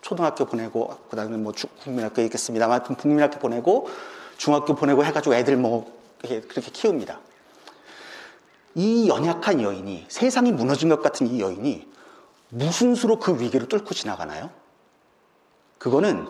초등학교 0.00 0.44
보내고 0.44 0.96
그다음에 1.10 1.36
뭐 1.36 1.52
국민학교 1.82 2.22
있겠습니다만 2.22 2.82
국민학교 2.82 3.38
보내고 3.38 3.88
중학교 4.36 4.74
보내고 4.74 5.04
해가지고 5.04 5.34
애들 5.34 5.56
뭐 5.56 5.92
그렇게 6.22 6.70
키웁니다. 6.70 7.20
이 8.74 9.08
연약한 9.08 9.60
여인이 9.60 10.06
세상이 10.08 10.52
무너진 10.52 10.88
것 10.88 11.02
같은 11.02 11.26
이 11.26 11.40
여인이 11.40 11.88
무슨 12.50 12.94
수로 12.94 13.18
그 13.18 13.40
위기를 13.40 13.68
뚫고 13.68 13.94
지나가나요? 13.94 14.50
그거는 15.78 16.28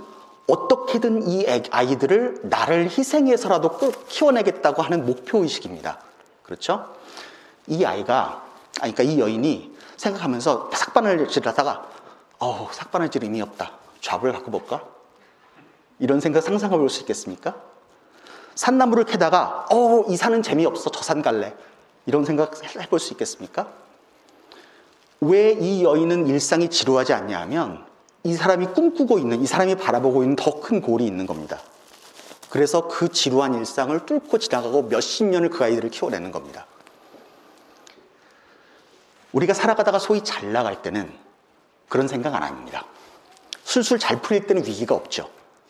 어떻게든 0.49 1.29
이 1.29 1.47
아이들을 1.71 2.41
나를 2.45 2.91
희생해서라도 2.91 3.73
꼭 3.73 4.09
키워내겠다고 4.09 4.83
하는 4.83 5.05
목표의식입니다. 5.05 6.01
그렇죠? 6.43 6.95
이 7.67 7.85
아이가, 7.85 8.45
그러니까 8.77 9.03
이 9.03 9.21
여인이 9.21 9.77
생각하면서 9.99 10.71
삭바늘질 10.73 11.47
하다가, 11.47 11.87
어우, 12.39 12.69
삭바늘질 12.73 13.25
의미 13.25 13.41
없다. 13.43 13.73
좌불 14.01 14.33
바꿔볼까? 14.33 14.85
이런 15.99 16.21
생각 16.21 16.43
상상해 16.43 16.77
볼 16.77 16.89
수 16.89 17.01
있겠습니까? 17.01 17.57
산나무를 18.55 19.05
캐다가, 19.05 19.67
어우, 19.71 20.07
이 20.09 20.17
산은 20.17 20.43
재미없어. 20.43 20.91
저 20.91 21.03
산 21.03 21.23
갈래. 21.23 21.55
이런 22.07 22.25
생각 22.25 22.53
해볼 22.77 22.99
수 23.01 23.13
있겠습니까? 23.15 23.69
왜 25.21 25.53
이 25.59 25.83
여인은 25.83 26.29
일상이 26.29 26.71
지루하지 26.71 27.13
않냐 27.13 27.41
하면 27.43 27.85
이 28.23 28.35
사람이 28.35 28.67
꿈꾸고 28.69 29.19
있는, 29.19 29.43
이 29.43 29.47
사람이 29.47 29.77
바라보고 29.77 30.23
있는 30.23 30.37
더 30.37 30.61
큰 30.61 30.81
골이 30.81 31.05
있는 31.07 31.27
겁니다. 31.27 31.61
그래서 32.51 32.87
그 32.89 33.09
지루한 33.09 33.55
일상을 33.55 34.07
뚫고 34.07 34.39
지나가고 34.39 34.85
몇십 34.85 35.27
년을 35.27 35.51
그 35.51 35.65
아이들을 35.65 35.91
키워내는 35.91 36.31
겁니다. 36.33 36.67
우리가 39.33 39.53
살아가다가 39.55 39.99
소위 39.99 40.23
잘 40.25 40.53
나갈 40.53 40.81
때는 40.83 41.13
그런 41.89 42.09
생각 42.09 42.35
안 42.35 42.43
합니다. 42.43 42.85
술술 43.65 43.99
잘 43.99 44.21
풀릴 44.21 44.47
때는 44.47 44.65
위기가 44.65 44.95
없죠. 44.95 45.29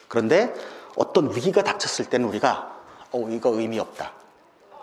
그런데 0.08 0.54
어떤 0.96 1.34
위기가 1.34 1.62
닥쳤을 1.62 2.06
때는 2.06 2.28
우리가 2.28 2.76
어, 3.12 3.28
이거 3.30 3.50
의미 3.50 3.78
없다. 3.78 4.12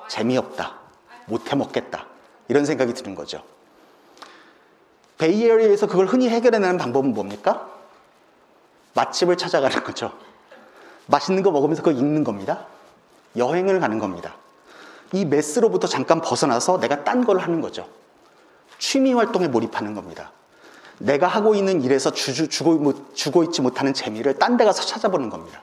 재미없다. 0.07 0.79
못 1.25 1.51
해 1.51 1.55
먹겠다. 1.55 2.05
이런 2.47 2.65
생각이 2.65 2.93
드는 2.93 3.15
거죠. 3.15 3.43
베이에리에서 5.17 5.87
그걸 5.87 6.05
흔히 6.07 6.29
해결해내는 6.29 6.77
방법은 6.77 7.13
뭡니까? 7.13 7.69
맛집을 8.93 9.37
찾아가는 9.37 9.83
거죠. 9.83 10.11
맛있는 11.07 11.43
거 11.43 11.51
먹으면서 11.51 11.81
그거 11.83 11.97
읽는 11.97 12.23
겁니다. 12.23 12.65
여행을 13.35 13.79
가는 13.79 13.99
겁니다. 13.99 14.35
이 15.13 15.25
메스로부터 15.25 15.87
잠깐 15.87 16.21
벗어나서 16.21 16.79
내가 16.79 17.03
딴 17.03 17.25
걸 17.25 17.39
하는 17.39 17.61
거죠. 17.61 17.87
취미 18.77 19.13
활동에 19.13 19.47
몰입하는 19.47 19.93
겁니다. 19.93 20.31
내가 20.99 21.27
하고 21.27 21.55
있는 21.55 21.81
일에서 21.81 22.11
주, 22.11 22.47
주고, 22.47 23.13
주고 23.13 23.43
있지 23.43 23.61
못하는 23.61 23.93
재미를 23.93 24.37
딴 24.37 24.57
데 24.57 24.65
가서 24.65 24.83
찾아보는 24.83 25.29
겁니다. 25.29 25.61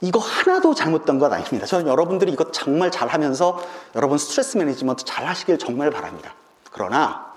이거 0.00 0.18
하나도 0.18 0.74
잘못된 0.74 1.18
것 1.18 1.32
아닙니다. 1.32 1.66
저는 1.66 1.86
여러분들이 1.86 2.32
이거 2.32 2.50
정말 2.50 2.90
잘 2.90 3.08
하면서 3.08 3.58
여러분 3.94 4.18
스트레스 4.18 4.56
매니지먼트 4.58 5.04
잘 5.04 5.26
하시길 5.26 5.58
정말 5.58 5.90
바랍니다. 5.90 6.34
그러나 6.72 7.32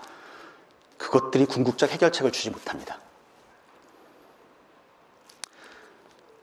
그것들이 0.98 1.46
궁극적 1.46 1.92
해결책을 1.92 2.32
주지 2.32 2.50
못합니다. 2.50 2.98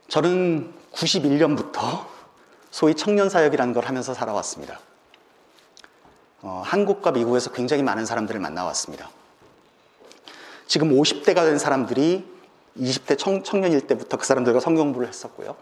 저는 0.09 0.73
91년부터 0.93 2.07
소위 2.71 2.95
청년사역이라는 2.95 3.75
걸 3.75 3.85
하면서 3.85 4.15
살아왔습니다. 4.15 4.79
어, 6.41 6.63
한국과 6.65 7.11
미국에서 7.13 7.51
굉장히 7.51 7.83
많은 7.83 8.07
사람들을 8.07 8.41
만나왔습니다. 8.41 9.11
지금 10.75 10.91
50대가 10.91 11.45
된 11.45 11.57
사람들이 11.57 12.25
20대 12.77 13.17
청, 13.17 13.45
청년일 13.45 13.83
때부터 13.83 14.17
그 14.17 14.27
사람들과 14.27 14.59
성경 14.59 14.87
공부를 14.87 15.07
했었고요. 15.07 15.55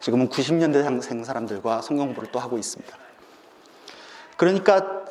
지금은 0.00 0.30
90년대 0.30 1.00
생 1.00 1.22
사람들과 1.22 1.80
성경 1.80 2.06
공부를 2.06 2.32
또 2.32 2.40
하고 2.40 2.58
있습니다. 2.58 2.92
그러니까 4.36 5.04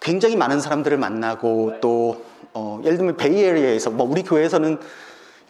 굉장히 0.00 0.34
많은 0.34 0.60
사람들을 0.60 0.98
만나고 0.98 1.74
또 1.80 2.24
어, 2.52 2.80
예를 2.82 2.96
들면 2.96 3.16
베이에리아에서 3.16 3.90
뭐 3.90 4.10
우리 4.10 4.24
교회에서는 4.24 4.80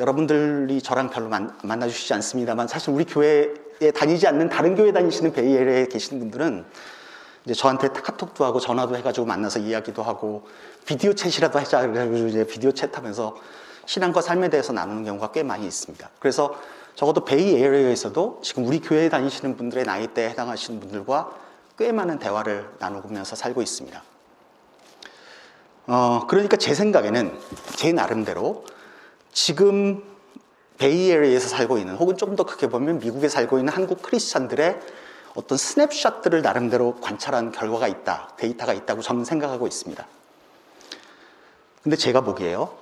여러분들이 0.01 0.83
저랑 0.83 1.09
별로 1.09 1.31
만, 1.31 1.57
만나주시지 1.63 2.13
않습니다만 2.13 2.69
사실 2.69 2.91
우리 2.91 3.07
교회에 3.07 3.91
다니지 3.95 4.27
않는 4.27 4.51
다른 4.51 4.75
교회 4.75 4.93
다니시는 4.93 5.33
베이에리아에 5.33 5.87
계시는 5.87 6.21
분들은 6.21 6.67
이제 7.45 7.55
저한테 7.55 7.89
카톡도 7.89 8.45
하고 8.45 8.59
전화도 8.59 8.97
해가지고 8.97 9.27
만나서 9.27 9.59
이야기도 9.59 10.03
하고 10.03 10.47
비디오 10.87 11.13
챗이라도 11.13 11.55
하자 11.55 11.83
그래가지고 11.83 12.29
이제 12.29 12.47
비디오 12.47 12.71
챗하면서 12.71 13.35
신앙과 13.87 14.23
삶에 14.23 14.49
대해서 14.49 14.73
나누는 14.73 15.05
경우가 15.05 15.33
꽤 15.33 15.43
많이 15.43 15.67
있습니다. 15.67 16.09
그래서 16.19 16.55
적어도 16.95 17.25
베이에리아에서도 17.25 18.41
지금 18.43 18.67
우리 18.67 18.81
교회에 18.81 19.09
다니시는 19.09 19.57
분들의 19.57 19.85
나이대에 19.85 20.31
해당하시는 20.31 20.81
분들과 20.81 21.33
꽤 21.77 21.93
많은 21.93 22.19
대화를 22.19 22.71
나누면서 22.79 23.37
살고 23.37 23.61
있습니다. 23.61 24.03
어, 25.87 26.27
그러니까 26.29 26.57
제 26.57 26.73
생각에는 26.73 27.39
제 27.77 27.93
나름대로 27.93 28.65
지금 29.33 30.03
베이에리에서 30.79 31.49
살고 31.49 31.79
있는 31.79 31.97
혹은 31.97 32.17
좀 32.17 32.37
더 32.37 32.45
크게 32.45 32.69
보면 32.69 33.01
미국에 33.01 33.29
살고 33.29 33.59
있는 33.59 33.73
한국 33.73 34.03
크리스찬들의 34.03 34.81
어떤 35.35 35.59
스냅샷들을 35.59 36.43
나름대로 36.43 36.97
관찰한 37.01 37.51
결과가 37.51 37.89
있다, 37.89 38.35
데이터가 38.37 38.73
있다고 38.73 39.03
저는 39.03 39.25
생각하고 39.25 39.67
있습니다. 39.67 40.07
근데 41.83 41.97
제가 41.97 42.23
보기에요. 42.23 42.77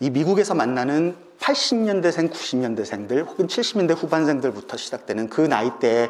이 0.00 0.10
미국에서 0.10 0.54
만나는 0.54 1.16
80년대생, 1.40 2.30
90년대생들 2.30 3.26
혹은 3.26 3.46
70년대 3.46 3.96
후반생들부터 3.96 4.76
시작되는 4.76 5.28
그 5.30 5.40
나이대에 5.40 6.08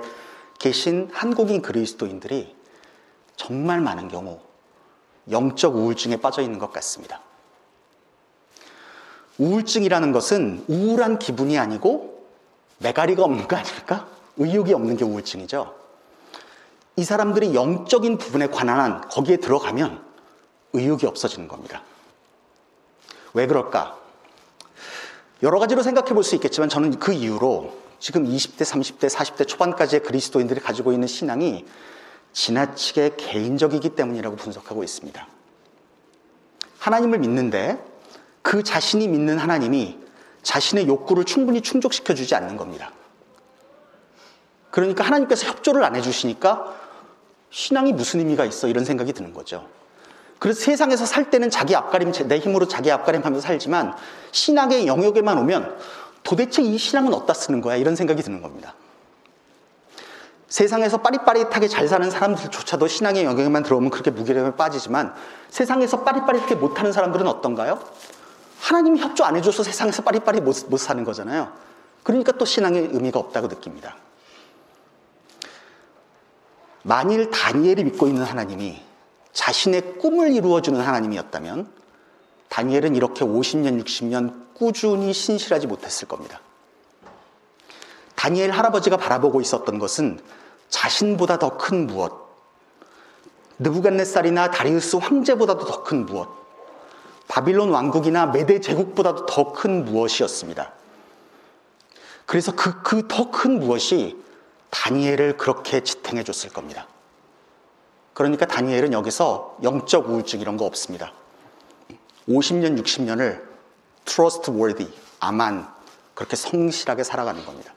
계신 0.58 1.08
한국인 1.12 1.62
그리스도인들이 1.62 2.54
정말 3.36 3.80
많은 3.80 4.08
경우 4.08 4.40
영적 5.30 5.74
우울증에 5.76 6.16
빠져 6.16 6.42
있는 6.42 6.58
것 6.58 6.72
같습니다. 6.72 7.20
우울증이라는 9.38 10.12
것은 10.12 10.64
우울한 10.68 11.18
기분이 11.18 11.58
아니고 11.58 12.26
메가리가 12.78 13.24
없는 13.24 13.48
거 13.48 13.56
아닐까? 13.56 14.13
의욕이 14.36 14.72
없는 14.72 14.96
게 14.96 15.04
우울증이죠. 15.04 15.74
이 16.96 17.04
사람들이 17.04 17.54
영적인 17.54 18.18
부분에 18.18 18.48
관한 18.48 18.78
한 18.78 19.08
거기에 19.08 19.38
들어가면 19.38 20.02
의욕이 20.72 21.06
없어지는 21.06 21.48
겁니다. 21.48 21.82
왜 23.32 23.46
그럴까? 23.46 23.98
여러 25.42 25.58
가지로 25.58 25.82
생각해 25.82 26.14
볼 26.14 26.22
수 26.22 26.34
있겠지만 26.36 26.68
저는 26.68 26.98
그 26.98 27.12
이유로 27.12 27.76
지금 27.98 28.24
20대, 28.24 28.62
30대, 28.62 29.08
40대 29.08 29.46
초반까지의 29.46 30.02
그리스도인들이 30.02 30.60
가지고 30.60 30.92
있는 30.92 31.08
신앙이 31.08 31.64
지나치게 32.32 33.14
개인적이기 33.16 33.90
때문이라고 33.90 34.36
분석하고 34.36 34.82
있습니다. 34.84 35.26
하나님을 36.78 37.18
믿는데 37.18 37.82
그 38.42 38.62
자신이 38.62 39.08
믿는 39.08 39.38
하나님이 39.38 39.98
자신의 40.42 40.86
욕구를 40.86 41.24
충분히 41.24 41.60
충족시켜 41.62 42.14
주지 42.14 42.34
않는 42.34 42.56
겁니다. 42.56 42.92
그러니까 44.74 45.04
하나님께서 45.04 45.46
협조를 45.46 45.84
안 45.84 45.94
해주시니까 45.94 46.74
신앙이 47.50 47.92
무슨 47.92 48.18
의미가 48.18 48.44
있어 48.44 48.66
이런 48.66 48.84
생각이 48.84 49.12
드는 49.12 49.32
거죠. 49.32 49.68
그래서 50.40 50.62
세상에서 50.62 51.06
살 51.06 51.30
때는 51.30 51.48
자기 51.48 51.76
앞가림, 51.76 52.10
내 52.26 52.40
힘으로 52.40 52.66
자기 52.66 52.90
앞가림하면서 52.90 53.46
살지만 53.46 53.94
신앙의 54.32 54.88
영역에만 54.88 55.38
오면 55.38 55.78
도대체 56.24 56.60
이 56.60 56.76
신앙은 56.76 57.14
어디다 57.14 57.34
쓰는 57.34 57.60
거야 57.60 57.76
이런 57.76 57.94
생각이 57.94 58.20
드는 58.20 58.42
겁니다. 58.42 58.74
세상에서 60.48 61.02
빠릿빠릿하게 61.02 61.68
잘 61.68 61.86
사는 61.86 62.10
사람들조차도 62.10 62.88
신앙의 62.88 63.24
영역에만 63.26 63.62
들어오면 63.62 63.90
그렇게 63.90 64.10
무게력에 64.10 64.56
빠지지만 64.56 65.14
세상에서 65.50 66.02
빠릿빠릿하게 66.02 66.56
못하는 66.56 66.90
사람들은 66.90 67.28
어떤가요? 67.28 67.78
하나님이 68.58 68.98
협조 68.98 69.22
안 69.22 69.36
해줘서 69.36 69.62
세상에서 69.62 70.02
빠릿빠릿 70.02 70.42
못, 70.42 70.56
못 70.68 70.78
사는 70.78 71.04
거잖아요. 71.04 71.52
그러니까 72.02 72.32
또 72.32 72.44
신앙의 72.44 72.88
의미가 72.92 73.20
없다고 73.20 73.46
느낍니다. 73.46 73.94
만일 76.84 77.30
다니엘이 77.30 77.82
믿고 77.84 78.06
있는 78.06 78.22
하나님이 78.22 78.80
자신의 79.32 79.98
꿈을 79.98 80.32
이루어주는 80.32 80.78
하나님이었다면 80.78 81.66
다니엘은 82.50 82.94
이렇게 82.94 83.24
50년, 83.24 83.82
60년 83.82 84.54
꾸준히 84.54 85.12
신실하지 85.12 85.66
못했을 85.66 86.06
겁니다. 86.06 86.40
다니엘 88.14 88.50
할아버지가 88.50 88.98
바라보고 88.98 89.40
있었던 89.40 89.78
것은 89.78 90.20
자신보다 90.68 91.38
더 91.38 91.56
큰 91.56 91.86
무엇, 91.86 92.12
느부갓네살이나 93.58 94.50
다리우스 94.50 94.96
황제보다도 94.96 95.64
더 95.64 95.82
큰 95.82 96.04
무엇, 96.04 96.28
바빌론 97.28 97.70
왕국이나 97.70 98.26
메대 98.26 98.60
제국보다도 98.60 99.24
더 99.26 99.52
큰 99.52 99.86
무엇이었습니다. 99.86 100.72
그래서 102.26 102.52
그그더큰 102.52 103.60
무엇이 103.60 104.22
다니엘을 104.74 105.36
그렇게 105.36 105.84
지탱해 105.84 106.24
줬을 106.24 106.50
겁니다. 106.50 106.88
그러니까 108.12 108.44
다니엘은 108.44 108.92
여기서 108.92 109.58
영적 109.62 110.08
우울증 110.10 110.40
이런 110.40 110.56
거 110.56 110.64
없습니다. 110.64 111.12
50년, 112.28 112.80
60년을 112.82 113.42
trustworthy, 114.04 114.92
아만, 115.20 115.72
그렇게 116.14 116.34
성실하게 116.36 117.04
살아가는 117.04 117.44
겁니다. 117.46 117.72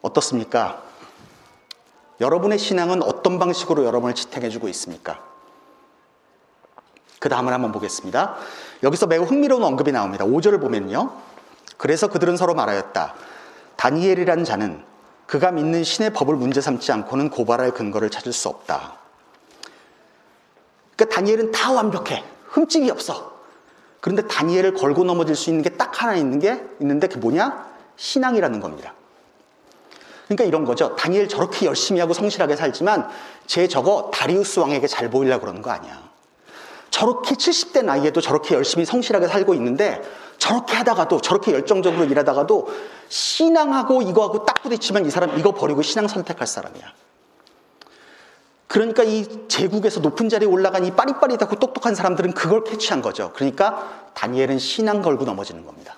어떻습니까? 0.00 0.82
여러분의 2.20 2.58
신앙은 2.58 3.02
어떤 3.02 3.38
방식으로 3.38 3.84
여러분을 3.84 4.14
지탱해주고 4.14 4.68
있습니까? 4.68 5.22
그 7.18 7.28
다음을 7.28 7.52
한번 7.52 7.72
보겠습니다. 7.72 8.36
여기서 8.82 9.06
매우 9.06 9.24
흥미로운 9.24 9.62
언급이 9.64 9.92
나옵니다. 9.92 10.24
5절을 10.24 10.60
보면요. 10.60 11.12
그래서 11.76 12.08
그들은 12.08 12.36
서로 12.36 12.54
말하였다. 12.54 13.14
다니엘이란 13.76 14.44
자는 14.44 14.82
그가 15.26 15.50
믿는 15.50 15.84
신의 15.84 16.12
법을 16.12 16.36
문제 16.36 16.60
삼지 16.60 16.92
않고는 16.92 17.30
고발할 17.30 17.72
근거를 17.72 18.10
찾을 18.10 18.32
수 18.32 18.48
없다. 18.48 18.96
그러니까 20.96 21.14
다니엘은 21.14 21.52
다 21.52 21.72
완벽해. 21.72 22.24
흠집이 22.48 22.90
없어. 22.90 23.36
그런데 24.00 24.26
다니엘을 24.26 24.74
걸고 24.74 25.04
넘어질 25.04 25.34
수 25.34 25.50
있는 25.50 25.62
게 25.62 25.70
딱 25.76 26.00
하나 26.02 26.14
있는 26.14 26.38
게 26.38 26.64
있는데 26.80 27.06
그게 27.08 27.20
뭐냐? 27.20 27.66
신앙이라는 27.96 28.60
겁니다. 28.60 28.94
그러니까 30.26 30.44
이런 30.44 30.64
거죠. 30.64 30.96
다니엘 30.96 31.28
저렇게 31.28 31.66
열심히 31.66 32.00
하고 32.00 32.12
성실하게 32.12 32.56
살지만 32.56 33.08
제 33.46 33.68
저거 33.68 34.10
다리우스 34.12 34.58
왕에게 34.58 34.86
잘 34.86 35.10
보이려고 35.10 35.42
그러는 35.42 35.62
거 35.62 35.70
아니야. 35.70 36.02
저렇게 36.90 37.34
70대 37.34 37.84
나이에도 37.84 38.20
저렇게 38.20 38.54
열심히 38.54 38.84
성실하게 38.84 39.28
살고 39.28 39.54
있는데 39.54 40.02
저렇게 40.38 40.74
하다가도 40.74 41.20
저렇게 41.20 41.52
열정적으로 41.52 42.04
일하다가도 42.04 42.68
신앙하고 43.08 44.02
이거하고 44.02 44.44
딱 44.44 44.62
부딪히면 44.62 45.06
이 45.06 45.10
사람 45.10 45.38
이거 45.38 45.52
버리고 45.52 45.82
신앙 45.82 46.08
선택할 46.08 46.46
사람이야. 46.46 46.92
그러니까 48.66 49.04
이 49.04 49.48
제국에서 49.48 50.00
높은 50.00 50.28
자리에 50.28 50.48
올라간 50.48 50.84
이 50.84 50.90
빠릿빠릿하고 50.90 51.56
똑똑한 51.56 51.94
사람들은 51.94 52.32
그걸 52.32 52.64
캐치한 52.64 53.00
거죠. 53.00 53.32
그러니까 53.34 54.10
다니엘은 54.14 54.58
신앙 54.58 55.02
걸고 55.02 55.24
넘어지는 55.24 55.64
겁니다. 55.64 55.96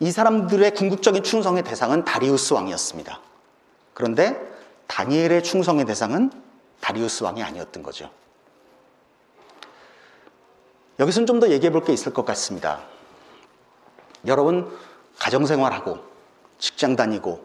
이 0.00 0.10
사람들의 0.10 0.72
궁극적인 0.72 1.22
충성의 1.22 1.62
대상은 1.62 2.04
다리우스 2.04 2.52
왕이었습니다. 2.52 3.20
그런데 3.94 4.38
다니엘의 4.86 5.42
충성의 5.42 5.86
대상은 5.86 6.30
다리우스 6.80 7.24
왕이 7.24 7.42
아니었던 7.42 7.82
거죠. 7.82 8.10
여기서는 10.98 11.26
좀 11.26 11.40
더 11.40 11.48
얘기해 11.50 11.70
볼 11.72 11.84
게 11.84 11.92
있을 11.92 12.12
것 12.12 12.24
같습니다. 12.24 12.80
여러분, 14.26 14.70
가정생활하고, 15.18 15.98
직장 16.58 16.96
다니고, 16.96 17.44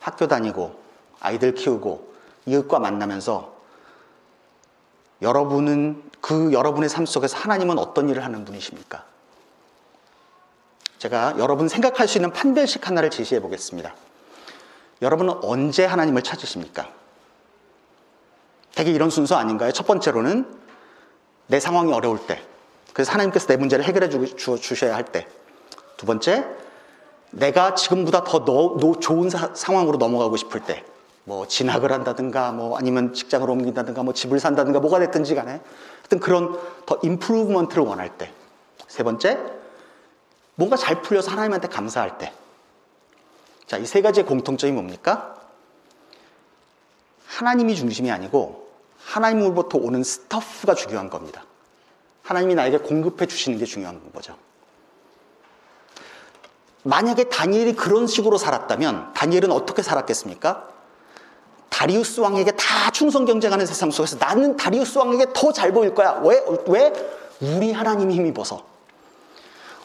학교 0.00 0.26
다니고, 0.26 0.78
아이들 1.20 1.54
키우고, 1.54 2.14
이웃과 2.46 2.78
만나면서 2.78 3.54
여러분은 5.22 6.10
그 6.20 6.52
여러분의 6.52 6.88
삶 6.88 7.06
속에서 7.06 7.36
하나님은 7.38 7.78
어떤 7.78 8.08
일을 8.08 8.24
하는 8.24 8.44
분이십니까? 8.44 9.04
제가 10.98 11.34
여러분 11.38 11.68
생각할 11.68 12.08
수 12.08 12.18
있는 12.18 12.32
판별식 12.32 12.86
하나를 12.86 13.10
제시해 13.10 13.40
보겠습니다. 13.40 13.94
여러분은 15.02 15.34
언제 15.42 15.84
하나님을 15.84 16.22
찾으십니까? 16.22 16.90
되게 18.74 18.90
이런 18.92 19.10
순서 19.10 19.36
아닌가요? 19.36 19.72
첫 19.72 19.86
번째로는 19.86 20.46
내 21.48 21.60
상황이 21.60 21.92
어려울 21.92 22.26
때, 22.26 22.42
그래서 22.96 23.12
하나님께서 23.12 23.46
내 23.48 23.58
문제를 23.58 23.84
해결해 23.84 24.08
주, 24.08 24.58
주셔야 24.58 24.94
할 24.94 25.04
때. 25.04 25.26
두 25.98 26.06
번째, 26.06 26.46
내가 27.30 27.74
지금보다 27.74 28.24
더 28.24 28.46
너, 28.46 28.78
너 28.80 28.98
좋은 28.98 29.28
사, 29.28 29.50
상황으로 29.52 29.98
넘어가고 29.98 30.38
싶을 30.38 30.60
때. 30.60 30.82
뭐 31.24 31.46
진학을 31.46 31.92
한다든가 31.92 32.52
뭐 32.52 32.78
아니면 32.78 33.12
직장을 33.12 33.50
옮긴다든가 33.50 34.02
뭐 34.02 34.14
집을 34.14 34.40
산다든가 34.40 34.80
뭐가 34.80 34.98
됐든지 35.00 35.34
간에 35.34 35.60
하여튼 35.98 36.20
그런 36.20 36.58
더 36.86 36.98
임프루브먼트를 37.02 37.82
원할 37.82 38.16
때. 38.16 38.32
세 38.88 39.02
번째, 39.02 39.40
뭔가 40.54 40.78
잘 40.78 41.02
풀려서 41.02 41.30
하나님한테 41.32 41.68
감사할 41.68 42.16
때. 42.16 42.32
자, 43.66 43.76
이 43.76 43.84
세 43.84 44.00
가지의 44.00 44.24
공통점이 44.24 44.72
뭡니까? 44.72 45.36
하나님이 47.26 47.74
중심이 47.76 48.10
아니고 48.10 48.70
하나님으로부터 49.04 49.76
오는 49.76 50.02
스터프가 50.02 50.72
중요한 50.72 51.10
겁니다. 51.10 51.44
하나님이 52.26 52.56
나에게 52.56 52.78
공급해 52.78 53.26
주시는 53.26 53.58
게 53.58 53.64
중요한 53.64 54.00
거죠. 54.12 54.34
만약에 56.82 57.24
다니엘이 57.24 57.74
그런 57.76 58.06
식으로 58.06 58.36
살았다면 58.36 59.12
다니엘은 59.14 59.50
어떻게 59.52 59.82
살았겠습니까? 59.82 60.68
다리우스 61.68 62.20
왕에게 62.20 62.52
다 62.52 62.90
충성 62.90 63.24
경쟁하는 63.26 63.64
세상 63.66 63.90
속에서 63.90 64.16
나는 64.18 64.56
다리우스 64.56 64.98
왕에게 64.98 65.26
더 65.34 65.52
잘 65.52 65.72
보일 65.72 65.94
거야. 65.94 66.20
왜? 66.24 66.44
왜? 66.66 66.92
우리 67.40 67.72
하나님이 67.72 68.14
힘입어서. 68.14 68.64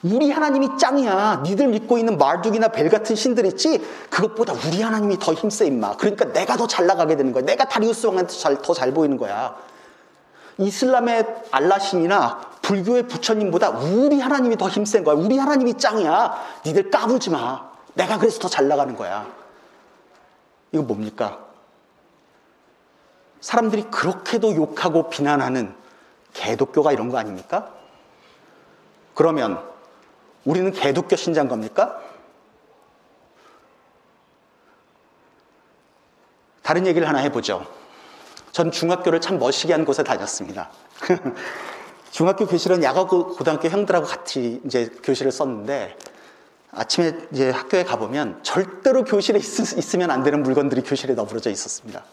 우리 0.03 0.31
하나님이 0.31 0.77
짱이야. 0.79 1.43
니들 1.45 1.67
믿고 1.67 1.99
있는 1.99 2.17
말둑이나 2.17 2.69
벨 2.69 2.89
같은 2.89 3.15
신들 3.15 3.45
있지? 3.47 3.79
그것보다 4.09 4.53
우리 4.53 4.81
하나님이 4.81 5.19
더 5.19 5.33
힘세 5.33 5.67
임마. 5.67 5.97
그러니까 5.97 6.25
내가 6.25 6.57
더 6.57 6.65
잘 6.65 6.87
나가게 6.87 7.15
되는 7.17 7.33
거야. 7.33 7.43
내가 7.43 7.65
다리우스 7.65 8.07
왕한테 8.07 8.33
더잘 8.63 8.93
보이는 8.93 9.17
거야. 9.17 9.55
이슬람의 10.61 11.43
알라신이나 11.51 12.51
불교의 12.61 13.07
부처님보다 13.07 13.69
우리 13.71 14.19
하나님이 14.19 14.57
더 14.57 14.69
힘센 14.69 15.03
거야. 15.03 15.15
우리 15.15 15.37
하나님이 15.37 15.77
짱이야. 15.77 16.61
니들 16.65 16.89
까불지 16.91 17.31
마. 17.31 17.69
내가 17.95 18.17
그래서 18.17 18.39
더 18.39 18.47
잘 18.47 18.67
나가는 18.67 18.95
거야. 18.95 19.27
이거 20.71 20.83
뭡니까? 20.83 21.39
사람들이 23.41 23.83
그렇게도 23.89 24.55
욕하고 24.55 25.09
비난하는 25.09 25.73
개독교가 26.33 26.91
이런 26.91 27.09
거 27.09 27.17
아닙니까? 27.17 27.71
그러면 29.15 29.61
우리는 30.45 30.71
개독교 30.71 31.15
신자인 31.15 31.47
겁니까? 31.47 31.99
다른 36.61 36.85
얘기를 36.85 37.07
하나 37.07 37.19
해보죠. 37.19 37.80
전 38.51 38.71
중학교를 38.71 39.21
참 39.21 39.39
멋있게 39.39 39.73
한 39.73 39.85
곳에 39.85 40.03
다녔습니다. 40.03 40.69
중학교 42.11 42.45
교실은 42.45 42.83
야가고 42.83 43.35
고등학교 43.35 43.69
형들하고 43.69 44.05
같이 44.05 44.61
이제 44.65 44.89
교실을 45.03 45.31
썼는데 45.31 45.95
아침에 46.71 47.13
이제 47.31 47.49
학교에 47.49 47.83
가보면 47.83 48.39
절대로 48.43 49.03
교실에 49.03 49.39
있, 49.39 49.95
으면안 49.95 50.23
되는 50.23 50.43
물건들이 50.43 50.81
교실에 50.81 51.13
너부러져 51.13 51.49
있었습니다. 51.49 52.03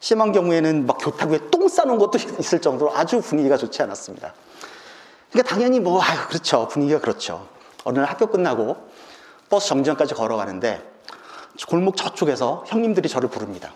심한 0.00 0.32
경우에는 0.32 0.86
막 0.86 0.98
교탁 0.98 1.30
위에 1.30 1.38
똥 1.50 1.68
싸놓은 1.68 1.98
것도 1.98 2.18
있을 2.40 2.60
정도로 2.60 2.94
아주 2.94 3.20
분위기가 3.20 3.56
좋지 3.56 3.82
않았습니다. 3.82 4.34
그러니까 5.30 5.54
당연히 5.54 5.80
뭐, 5.80 6.02
아유, 6.02 6.18
그렇죠. 6.28 6.68
분위기가 6.68 6.98
그렇죠. 6.98 7.46
어느 7.84 7.98
날 7.98 8.08
학교 8.08 8.26
끝나고 8.26 8.76
버스 9.48 9.68
정류장까지 9.68 10.14
걸어가는데 10.14 10.82
골목 11.68 11.96
저쪽에서 11.96 12.64
형님들이 12.66 13.08
저를 13.08 13.28
부릅니다. 13.28 13.72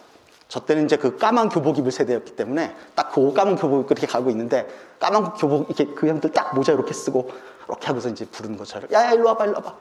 저 0.49 0.61
때는 0.65 0.85
이제 0.85 0.97
그 0.97 1.17
까만 1.17 1.49
교복 1.49 1.79
입을 1.79 1.91
세대였기 1.91 2.37
때문에 2.37 2.77
딱 2.95 3.13
그 3.15 3.33
까만 3.33 3.57
교복 3.57 3.81
입고 3.83 3.93
이렇게 3.93 4.07
가고 4.07 4.31
있는데 4.31 4.69
까만 5.01 5.35
교복 5.35 5.69
이렇게 5.71 5.87
그 5.95 6.07
형들 6.09 6.33
딱 6.33 6.55
모자 6.55 6.73
이렇게 6.73 6.93
쓰고 6.93 7.31
이렇게 7.69 7.87
하고서 7.87 8.09
이제 8.09 8.25
부르는 8.27 8.57
것처럼 8.59 8.91
야야 8.93 9.13
일로 9.13 9.27
와봐 9.29 9.45
일로 9.47 9.55
와봐. 9.57 9.75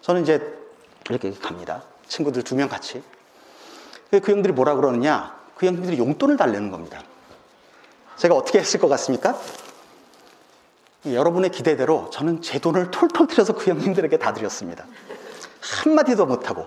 저는 0.00 0.22
이제 0.22 0.40
이렇게 1.10 1.32
갑니다. 1.32 1.82
친구들 2.06 2.42
두 2.42 2.54
명 2.54 2.68
같이. 2.68 3.02
그 4.10 4.20
형들이 4.24 4.52
뭐라 4.52 4.74
그러느냐? 4.74 5.36
그 5.56 5.66
형들이 5.66 5.98
용돈을 5.98 6.36
달래는 6.36 6.70
겁니다. 6.70 7.02
제가 8.16 8.34
어떻게 8.34 8.58
했을 8.58 8.80
것 8.80 8.88
같습니까? 8.88 9.38
여러분의 11.04 11.50
기대대로 11.50 12.10
저는 12.10 12.42
제 12.42 12.58
돈을 12.58 12.90
톨톨 12.90 13.26
틀어서 13.26 13.52
그 13.54 13.70
형님들에게 13.70 14.18
다 14.18 14.32
드렸습니다. 14.32 14.86
한마디도 15.60 16.26
못하고. 16.26 16.66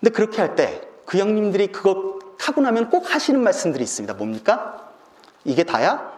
근데 0.00 0.10
그렇게 0.10 0.40
할때 0.40 0.87
그 1.08 1.16
형님들이 1.16 1.68
그거 1.68 2.18
하고 2.38 2.60
나면 2.60 2.90
꼭 2.90 3.14
하시는 3.14 3.42
말씀들이 3.42 3.82
있습니다. 3.82 4.12
뭡니까? 4.12 4.90
이게 5.42 5.64
다야? 5.64 6.12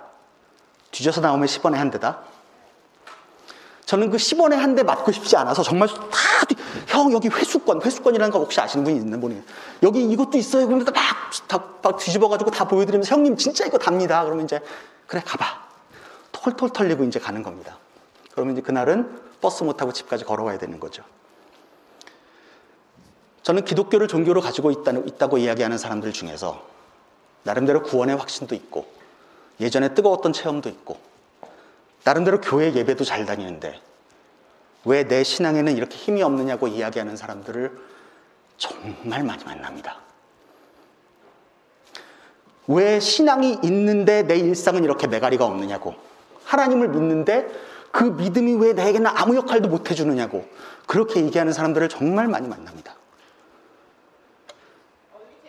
뒤져서 0.91 1.21
나오면 1.21 1.47
10원에 1.47 1.75
한 1.75 1.93
대다. 1.93 2.19
저는 3.87 4.11
그 4.11 4.17
10원에 4.17 4.55
한 4.57 4.75
대 4.75 4.83
맞고 4.83 5.13
싶지 5.13 5.37
않아서 5.37 5.63
정말 5.63 5.87
다, 5.87 5.97
형, 6.89 7.13
여기 7.13 7.29
회수권, 7.29 7.83
회수권이라는 7.83 8.33
거 8.33 8.41
혹시 8.41 8.61
아시는 8.61 8.83
분이 8.85 8.97
있는 8.97 9.21
분이 9.21 9.41
여기 9.85 10.03
이것도 10.11 10.37
있어요. 10.39 10.67
그러면 10.67 10.85
막, 10.85 10.95
다, 11.47 11.65
막 11.83 11.97
뒤집어가지고 11.97 12.51
다 12.51 12.65
보여드리면서 12.67 13.15
형님 13.15 13.37
진짜 13.37 13.65
이거 13.67 13.79
답니다. 13.79 14.25
그러면 14.25 14.45
이제, 14.45 14.59
그래, 15.07 15.23
가봐. 15.25 15.45
털털 16.33 16.71
털리고 16.71 17.05
이제 17.05 17.21
가는 17.21 17.45
겁니다. 17.45 17.79
그러면 18.33 18.55
이제 18.55 18.63
그날은 18.63 19.21
버스 19.41 19.63
못 19.63 19.77
타고 19.77 19.93
집까지 19.93 20.25
걸어와야 20.25 20.59
되는 20.59 20.81
거죠. 20.81 21.05
저는 23.43 23.65
기독교를 23.65 24.09
종교로 24.09 24.41
가지고 24.41 24.71
있다는, 24.71 25.09
있다고 25.09 25.39
이야기하는 25.39 25.79
사람들 25.79 26.13
중에서 26.13 26.63
나름대로 27.43 27.83
구원의 27.83 28.17
확신도 28.17 28.55
있고 28.55 28.87
예전에 29.61 29.95
뜨거웠던 29.95 30.33
체험도 30.33 30.69
있고 30.69 30.99
나름대로 32.05 32.41
교회 32.41 32.73
예배도 32.73 33.05
잘 33.05 33.25
다니는데 33.27 33.81
왜 34.85 35.05
내 35.05 35.23
신앙에는 35.25 35.77
이렇게 35.77 35.97
힘이 35.97 36.23
없느냐고 36.23 36.69
이야기하는 36.69 37.17
사람들을 37.17 37.79
정말 38.57 39.25
많이 39.25 39.45
만납니다. 39.45 39.99
왜 42.67 43.01
신앙이 43.01 43.59
있는데 43.65 44.23
내 44.23 44.37
일상은 44.39 44.85
이렇게 44.85 45.07
매가리가 45.07 45.45
없느냐고. 45.45 45.95
하나님을 46.45 46.89
믿는데 46.89 47.49
그 47.91 48.05
믿음이 48.05 48.55
왜 48.55 48.73
내게는 48.73 49.07
아무 49.09 49.35
역할도 49.37 49.69
못 49.69 49.91
해주느냐고. 49.91 50.47
그렇게 50.87 51.25
얘기하는 51.25 51.53
사람들을 51.53 51.89
정말 51.89 52.29
많이 52.29 52.49
만납니다. 52.49 52.95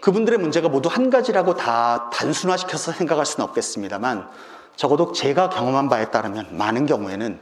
그분들의 0.02 0.40
문제가 0.40 0.68
모두 0.68 0.90
한 0.90 1.10
가지라고 1.10 1.56
다 1.56 2.10
단순화시켜서 2.12 2.92
생각할 2.92 3.26
수는 3.26 3.48
없겠습니다만 3.48 4.28
적어도 4.76 5.12
제가 5.12 5.50
경험한 5.50 5.90
바에 5.90 6.10
따르면 6.10 6.58
많은 6.58 6.88
경우에는 6.88 7.40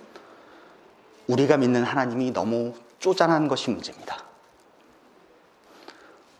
우리가 1.28 1.58
믿는 1.58 1.84
하나님이 1.84 2.34
너무 2.34 2.74
쪼잔한 3.00 3.48
것이 3.48 3.70
문제입니다. 3.70 4.18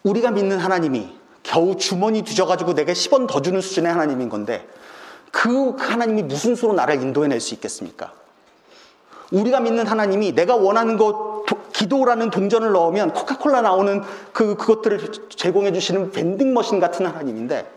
우리가 0.04 0.32
믿는 0.32 0.60
하나님이 0.60 1.16
겨우 1.44 1.78
주머니 1.78 2.22
뒤져가지고 2.22 2.74
내게 2.74 2.94
10원 2.94 3.28
더 3.28 3.42
주는 3.42 3.62
수준의 3.62 3.92
하나님인 3.92 4.30
건데 4.30 4.68
그 5.32 5.76
하나님이 5.78 6.24
무슨 6.24 6.56
수로 6.56 6.74
나를 6.74 7.02
인도해낼 7.02 7.40
수 7.40 7.54
있겠습니까? 7.54 8.14
우리가 9.32 9.60
믿는 9.60 9.88
하나님이 9.88 10.34
내가 10.34 10.56
원하는 10.56 10.98
것 10.98 11.46
기도라는 11.80 12.30
동전을 12.30 12.74
넣으면 12.74 13.14
코카콜라 13.14 13.62
나오는 13.62 14.04
그 14.34 14.56
그것들을 14.58 15.30
제공해 15.30 15.72
주시는 15.72 16.12
밴딩 16.12 16.54
머신 16.54 16.82
같은 16.82 17.06
하나님인데 17.06 17.72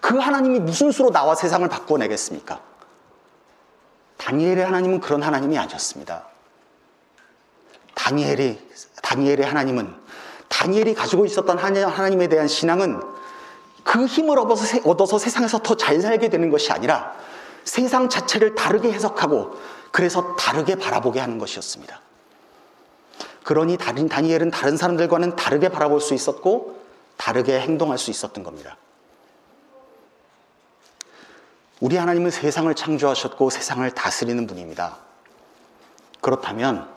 그 0.00 0.16
하나님이 0.16 0.60
무슨 0.60 0.90
수로 0.90 1.10
나와 1.10 1.34
세상을 1.34 1.68
바꿔내겠습니까? 1.68 2.60
다니엘의 4.16 4.64
하나님은 4.64 5.00
그런 5.00 5.22
하나님이 5.22 5.58
아니었습니다. 5.58 6.24
다니엘이, 7.94 8.58
다니엘의 9.02 9.44
하나님은, 9.44 9.94
다니엘이 10.48 10.94
가지고 10.94 11.26
있었던 11.26 11.58
하나님에 11.58 12.28
대한 12.28 12.48
신앙은 12.48 13.02
그 13.84 14.06
힘을 14.06 14.38
얻어서, 14.38 14.78
얻어서 14.84 15.18
세상에서 15.18 15.58
더 15.58 15.74
잘 15.74 16.00
살게 16.00 16.30
되는 16.30 16.48
것이 16.50 16.72
아니라 16.72 17.14
세상 17.64 18.08
자체를 18.08 18.54
다르게 18.54 18.90
해석하고 18.90 19.54
그래서 19.90 20.34
다르게 20.36 20.76
바라보게 20.76 21.20
하는 21.20 21.38
것이었습니다. 21.38 22.07
그러니 23.48 23.78
다니엘은 23.78 24.50
다른 24.50 24.76
사람들과는 24.76 25.34
다르게 25.34 25.70
바라볼 25.70 26.02
수 26.02 26.12
있었고 26.12 26.82
다르게 27.16 27.58
행동할 27.58 27.96
수 27.96 28.10
있었던 28.10 28.44
겁니다. 28.44 28.76
우리 31.80 31.96
하나님은 31.96 32.30
세상을 32.30 32.74
창조하셨고 32.74 33.48
세상을 33.48 33.90
다스리는 33.92 34.46
분입니다. 34.46 34.98
그렇다면 36.20 36.90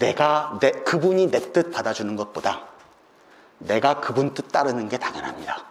내가 0.00 0.58
내, 0.60 0.72
그분이 0.72 1.30
내 1.30 1.52
뜻 1.52 1.70
받아주는 1.70 2.16
것보다 2.16 2.64
내가 3.58 4.00
그분 4.00 4.34
뜻 4.34 4.50
따르는 4.50 4.88
게 4.88 4.98
당연합니다. 4.98 5.66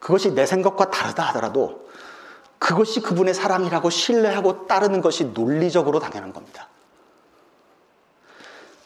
그것이 0.00 0.34
내 0.34 0.46
생각과 0.46 0.90
다르다 0.90 1.22
하더라도 1.28 1.88
그것이 2.58 3.02
그분의 3.02 3.34
사랑이라고 3.34 3.88
신뢰하고 3.88 4.66
따르는 4.66 5.00
것이 5.00 5.26
논리적으로 5.26 6.00
당연한 6.00 6.32
겁니다. 6.32 6.70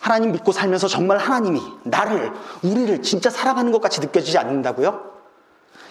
하나님 0.00 0.32
믿고 0.32 0.50
살면서 0.50 0.88
정말 0.88 1.18
하나님이 1.18 1.60
나를, 1.84 2.32
우리를 2.62 3.02
진짜 3.02 3.30
사랑하는 3.30 3.70
것 3.70 3.80
같이 3.80 4.00
느껴지지 4.00 4.38
않는다고요? 4.38 5.10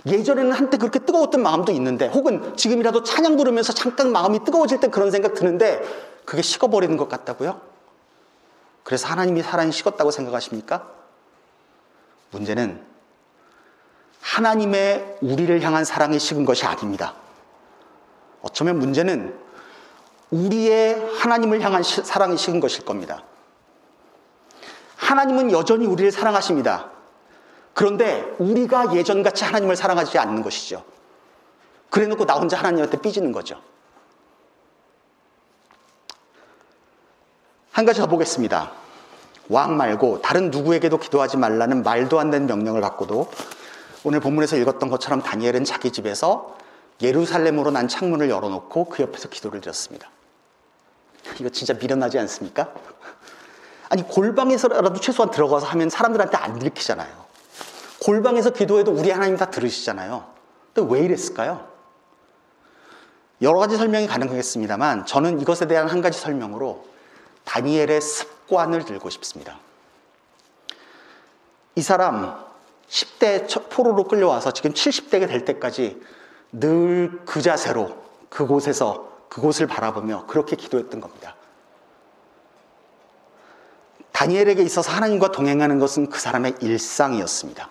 예전에는 0.05 0.51
한때 0.51 0.77
그렇게 0.77 0.99
뜨거웠던 0.99 1.41
마음도 1.43 1.71
있는데 1.73 2.07
혹은 2.07 2.55
지금이라도 2.55 3.03
찬양 3.03 3.37
부르면서 3.37 3.73
잠깐 3.73 4.11
마음이 4.11 4.43
뜨거워질 4.43 4.79
때 4.79 4.87
그런 4.87 5.11
생각 5.11 5.35
드는데 5.35 5.81
그게 6.25 6.41
식어버리는 6.41 6.95
것 6.97 7.07
같다고요? 7.07 7.61
그래서 8.83 9.07
하나님이 9.07 9.43
사랑이 9.43 9.71
식었다고 9.71 10.09
생각하십니까? 10.09 10.87
문제는 12.31 12.81
하나님의 14.21 15.17
우리를 15.21 15.61
향한 15.61 15.85
사랑이 15.85 16.17
식은 16.17 16.45
것이 16.45 16.65
아닙니다. 16.65 17.13
어쩌면 18.41 18.79
문제는 18.79 19.37
우리의 20.31 21.15
하나님을 21.17 21.61
향한 21.61 21.83
사랑이 21.83 22.37
식은 22.37 22.59
것일 22.59 22.85
겁니다. 22.85 23.23
하나님은 25.09 25.51
여전히 25.51 25.87
우리를 25.87 26.11
사랑하십니다. 26.11 26.91
그런데 27.73 28.31
우리가 28.37 28.93
예전같이 28.93 29.43
하나님을 29.43 29.75
사랑하지 29.75 30.19
않는 30.19 30.43
것이죠. 30.43 30.83
그래 31.89 32.05
놓고 32.05 32.27
나 32.27 32.35
혼자 32.35 32.59
하나님한테 32.59 33.01
삐지는 33.01 33.31
거죠. 33.31 33.59
한 37.71 37.85
가지 37.85 38.01
더 38.01 38.05
보겠습니다. 38.05 38.71
왕 39.49 39.77
말고 39.77 40.21
다른 40.21 40.51
누구에게도 40.51 40.99
기도하지 40.99 41.37
말라는 41.37 41.81
말도 41.81 42.19
안 42.19 42.29
되는 42.29 42.45
명령을 42.45 42.79
받고도 42.81 43.31
오늘 44.03 44.19
본문에서 44.19 44.57
읽었던 44.57 44.89
것처럼 44.91 45.23
다니엘은 45.23 45.63
자기 45.63 45.91
집에서 45.91 46.55
예루살렘으로 47.01 47.71
난 47.71 47.87
창문을 47.87 48.29
열어놓고 48.29 48.85
그 48.85 49.01
옆에서 49.01 49.29
기도를 49.29 49.59
드렸습니다. 49.59 50.07
이거 51.39 51.49
진짜 51.49 51.73
미련하지 51.73 52.19
않습니까? 52.19 52.71
아니 53.89 54.03
골방에서라도 54.03 54.99
최소한 54.99 55.31
들어가서 55.31 55.65
하면 55.67 55.89
사람들한테 55.89 56.37
안 56.37 56.59
들키잖아요. 56.59 57.09
골방에서 58.03 58.51
기도해도 58.51 58.91
우리 58.91 59.09
하나님 59.11 59.35
다 59.35 59.49
들으시잖아요. 59.49 60.25
근데 60.73 60.93
왜 60.93 61.01
이랬을까요? 61.05 61.67
여러 63.41 63.59
가지 63.59 63.77
설명이 63.77 64.07
가능하겠습니다만 64.07 65.05
저는 65.05 65.41
이것에 65.41 65.67
대한 65.67 65.87
한 65.87 66.01
가지 66.01 66.19
설명으로 66.19 66.85
다니엘의 67.45 67.99
습관을 68.01 68.85
들고 68.85 69.09
싶습니다. 69.09 69.59
이 71.75 71.81
사람 71.81 72.37
10대 72.89 73.69
포로로 73.69 74.03
끌려와서 74.05 74.51
지금 74.51 74.73
70대가 74.73 75.27
될 75.27 75.45
때까지 75.45 76.01
늘 76.51 77.21
그 77.25 77.41
자세로 77.41 77.95
그곳에서 78.29 79.09
그곳을 79.29 79.67
바라보며 79.67 80.25
그렇게 80.25 80.55
기도했던 80.55 80.99
겁니다. 80.99 81.35
다니엘에게 84.19 84.61
있어서 84.63 84.91
하나님과 84.91 85.31
동행하는 85.31 85.79
것은 85.79 86.09
그 86.09 86.19
사람의 86.19 86.55
일상이었습니다. 86.59 87.69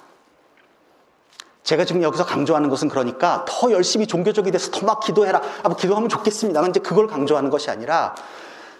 제가 1.62 1.84
지금 1.84 2.02
여기서 2.02 2.24
강조하는 2.24 2.70
것은 2.70 2.88
그러니까 2.88 3.44
더 3.46 3.70
열심히 3.70 4.06
종교적이 4.06 4.50
돼서 4.50 4.70
더 4.70 4.86
막 4.86 5.00
기도해라. 5.00 5.42
아, 5.62 5.68
뭐 5.68 5.76
기도하면 5.76 6.08
좋겠습니다. 6.08 6.66
이제 6.68 6.80
그걸 6.80 7.06
강조하는 7.06 7.50
것이 7.50 7.70
아니라 7.70 8.14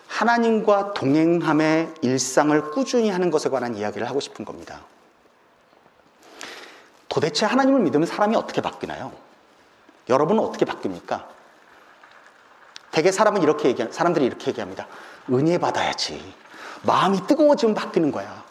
하나님과 0.07 0.95
동행함의 0.95 1.93
일상을 2.01 2.71
꾸준히 2.71 3.11
하는 3.11 3.31
것에 3.31 3.51
관한 3.51 3.75
이야기를 3.77 4.09
하고 4.09 4.19
싶은 4.21 4.47
겁니다. 4.47 4.81
도대체 7.11 7.45
하나님을 7.45 7.81
믿으면 7.81 8.07
사람이 8.07 8.35
어떻게 8.35 8.63
바뀌나요? 8.63 9.13
여러분은 10.09 10.43
어떻게 10.43 10.65
바뀝니까? 10.65 11.27
대개 12.93 13.13
사람은 13.13 13.43
이렇게 13.43 13.69
얘기, 13.69 13.85
사람들이 13.91 14.25
이렇게 14.25 14.49
얘기합니다. 14.53 14.87
은혜 15.31 15.59
받아야지. 15.59 16.48
마음이 16.83 17.27
뜨거워지면 17.27 17.75
바뀌는 17.75 18.13
거야. 18.13 18.45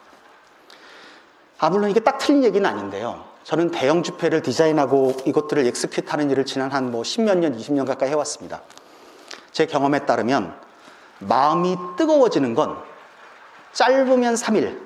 아, 1.60 1.70
물론 1.70 1.90
이게 1.90 2.00
딱 2.00 2.18
틀린 2.18 2.44
얘기는 2.44 2.68
아닌데요. 2.68 3.26
저는 3.44 3.72
대형 3.72 4.04
집회를 4.04 4.41
디자인하고 4.42 5.16
이것들을 5.26 5.66
execute 5.65 6.10
하는 6.10 6.30
일을 6.30 6.46
지난 6.46 6.72
한 6.72 6.92
뭐 6.92 7.04
십몇 7.04 7.38
년, 7.38 7.56
이십 7.56 7.74
년 7.74 7.86
가까이 7.86 8.10
해왔습니다. 8.10 8.62
제 9.52 9.66
경험에 9.66 10.06
따르면 10.06 10.54
마음이 11.20 11.78
뜨거워지는 11.98 12.54
건 12.54 12.78
짧으면 13.74 14.36
3일, 14.36 14.80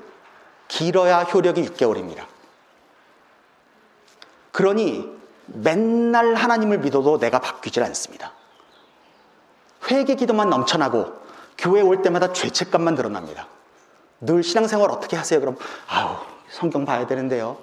길어야 0.68 1.24
효력이 1.24 1.66
6개월입니다. 1.70 2.26
그러니 4.52 5.10
맨날 5.48 6.36
하나님을 6.36 6.80
믿어도 6.80 7.20
내가 7.20 7.40
바뀌질 7.40 7.84
않습니다. 7.84 8.32
회개 9.90 10.16
기도만 10.16 10.50
넘쳐나고 10.50 11.14
교회 11.58 11.82
올 11.82 12.02
때마다 12.02 12.34
죄책감만 12.34 12.96
드러납니다. 12.96 13.48
늘 14.20 14.44
신앙생활 14.44 14.90
어떻게 14.92 15.18
하세요? 15.18 15.40
그럼 15.40 15.58
아유 15.88 16.08
성경 16.50 16.86
봐야 16.86 17.08
되는데요. 17.08 17.58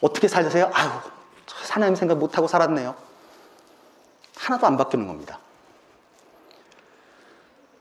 어떻게 0.00 0.28
살세요? 0.28 0.70
아유 0.72 0.90
하나님 1.70 1.94
생각 1.94 2.18
못하고 2.18 2.46
살았네요. 2.46 2.94
하나도 4.36 4.66
안 4.66 4.76
바뀌는 4.76 5.06
겁니다. 5.06 5.38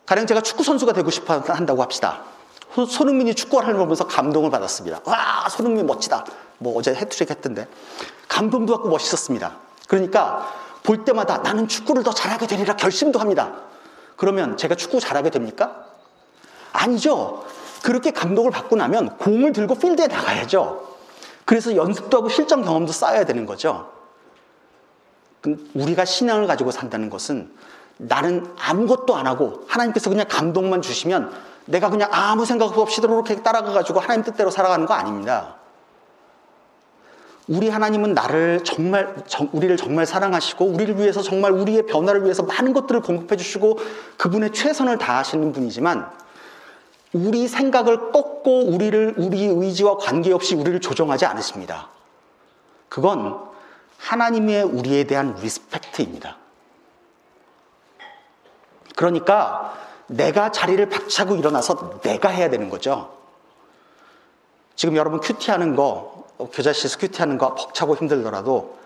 가령 0.06 0.28
제가 0.28 0.42
축구 0.42 0.64
선수가 0.64 0.94
되고 0.94 1.10
싶어 1.10 1.40
한다고 1.40 1.82
합시다. 1.82 2.24
손흥민이 2.74 3.36
축구를 3.36 3.66
하는 3.66 3.78
걸 3.78 3.86
보면서 3.86 4.06
감동을 4.06 4.52
받았습니다. 4.52 5.02
와, 5.06 5.48
손흥민 5.50 5.86
멋지다. 5.88 6.26
뭐 6.58 6.78
어제 6.78 6.94
해트릭 6.94 7.30
했던데. 7.30 7.68
감동도 8.28 8.74
받고 8.74 8.90
멋있었습니다. 8.90 9.56
그러니까 9.88 10.52
볼 10.84 11.06
때마다 11.06 11.38
나는 11.40 11.68
축구를 11.68 12.04
더 12.04 12.14
잘하게 12.14 12.48
되리라 12.48 12.76
결심도 12.76 13.20
합니다. 13.20 13.54
그러면 14.16 14.58
제가 14.58 14.76
축구 14.76 15.00
잘하게 15.00 15.30
됩니까? 15.30 15.86
아니죠. 16.72 17.46
그렇게 17.84 18.12
감동을 18.12 18.52
받고 18.52 18.76
나면 18.76 19.18
공을 19.18 19.54
들고 19.54 19.76
필드에 19.76 20.08
나가야죠. 20.08 20.96
그래서 21.46 21.76
연습도 21.76 22.18
하고 22.18 22.30
실전 22.30 22.64
경험도 22.64 22.92
쌓아야 22.92 23.26
되는 23.26 23.46
거죠. 23.46 23.92
우리가 25.76 26.06
신앙을 26.06 26.48
가지고 26.48 26.72
산다는 26.72 27.10
것은 27.10 27.52
나는 27.98 28.52
아무것도 28.60 29.16
안 29.16 29.28
하고 29.28 29.64
하나님께서 29.68 30.10
그냥 30.10 30.26
감동만 30.28 30.82
주시면 30.82 31.32
내가 31.66 31.90
그냥 31.90 32.10
아무 32.12 32.46
생각 32.46 32.78
없이 32.78 33.02
이렇게 33.02 33.42
따라가가지고 33.42 34.00
하나님 34.00 34.24
뜻대로 34.24 34.50
살아가는 34.50 34.86
거 34.86 34.94
아닙니다. 34.94 35.56
우리 37.48 37.70
하나님은 37.70 38.14
나를 38.14 38.64
정말, 38.64 39.16
우리를 39.52 39.78
정말 39.78 40.06
사랑하시고, 40.06 40.66
우리를 40.66 40.98
위해서 40.98 41.22
정말 41.22 41.52
우리의 41.52 41.86
변화를 41.86 42.24
위해서 42.24 42.44
많은 42.44 42.74
것들을 42.74 43.02
공급해 43.02 43.36
주시고, 43.38 43.78
그분의 44.18 44.52
최선을 44.52 44.98
다하시는 44.98 45.52
분이지만, 45.52 46.10
우리 47.14 47.48
생각을 47.48 48.12
꺾고 48.12 48.66
우리를, 48.66 49.16
우리 49.18 49.46
의지와 49.46 49.98
관계없이 49.98 50.56
우리를 50.56 50.82
조정하지 50.82 51.26
않으십니다. 51.26 51.90
그건 52.90 53.40
하나님의 54.00 54.64
우리에 54.64 55.06
대한 55.06 55.36
리스펙트입니다. 55.42 56.38
그러니까 58.96 59.78
내가 60.08 60.52
자리를 60.52 60.88
박차고 60.90 61.36
일어나서 61.36 62.00
내가 62.02 62.30
해야 62.30 62.50
되는 62.50 62.70
거죠. 62.70 63.18
지금 64.76 64.96
여러분 64.96 65.20
큐티 65.20 65.52
하는 65.52 65.76
거, 65.76 66.25
교자실에서 66.38 66.98
큐티하는 67.00 67.38
거 67.38 67.56
벅차고 67.56 67.96
힘들더라도 67.96 68.78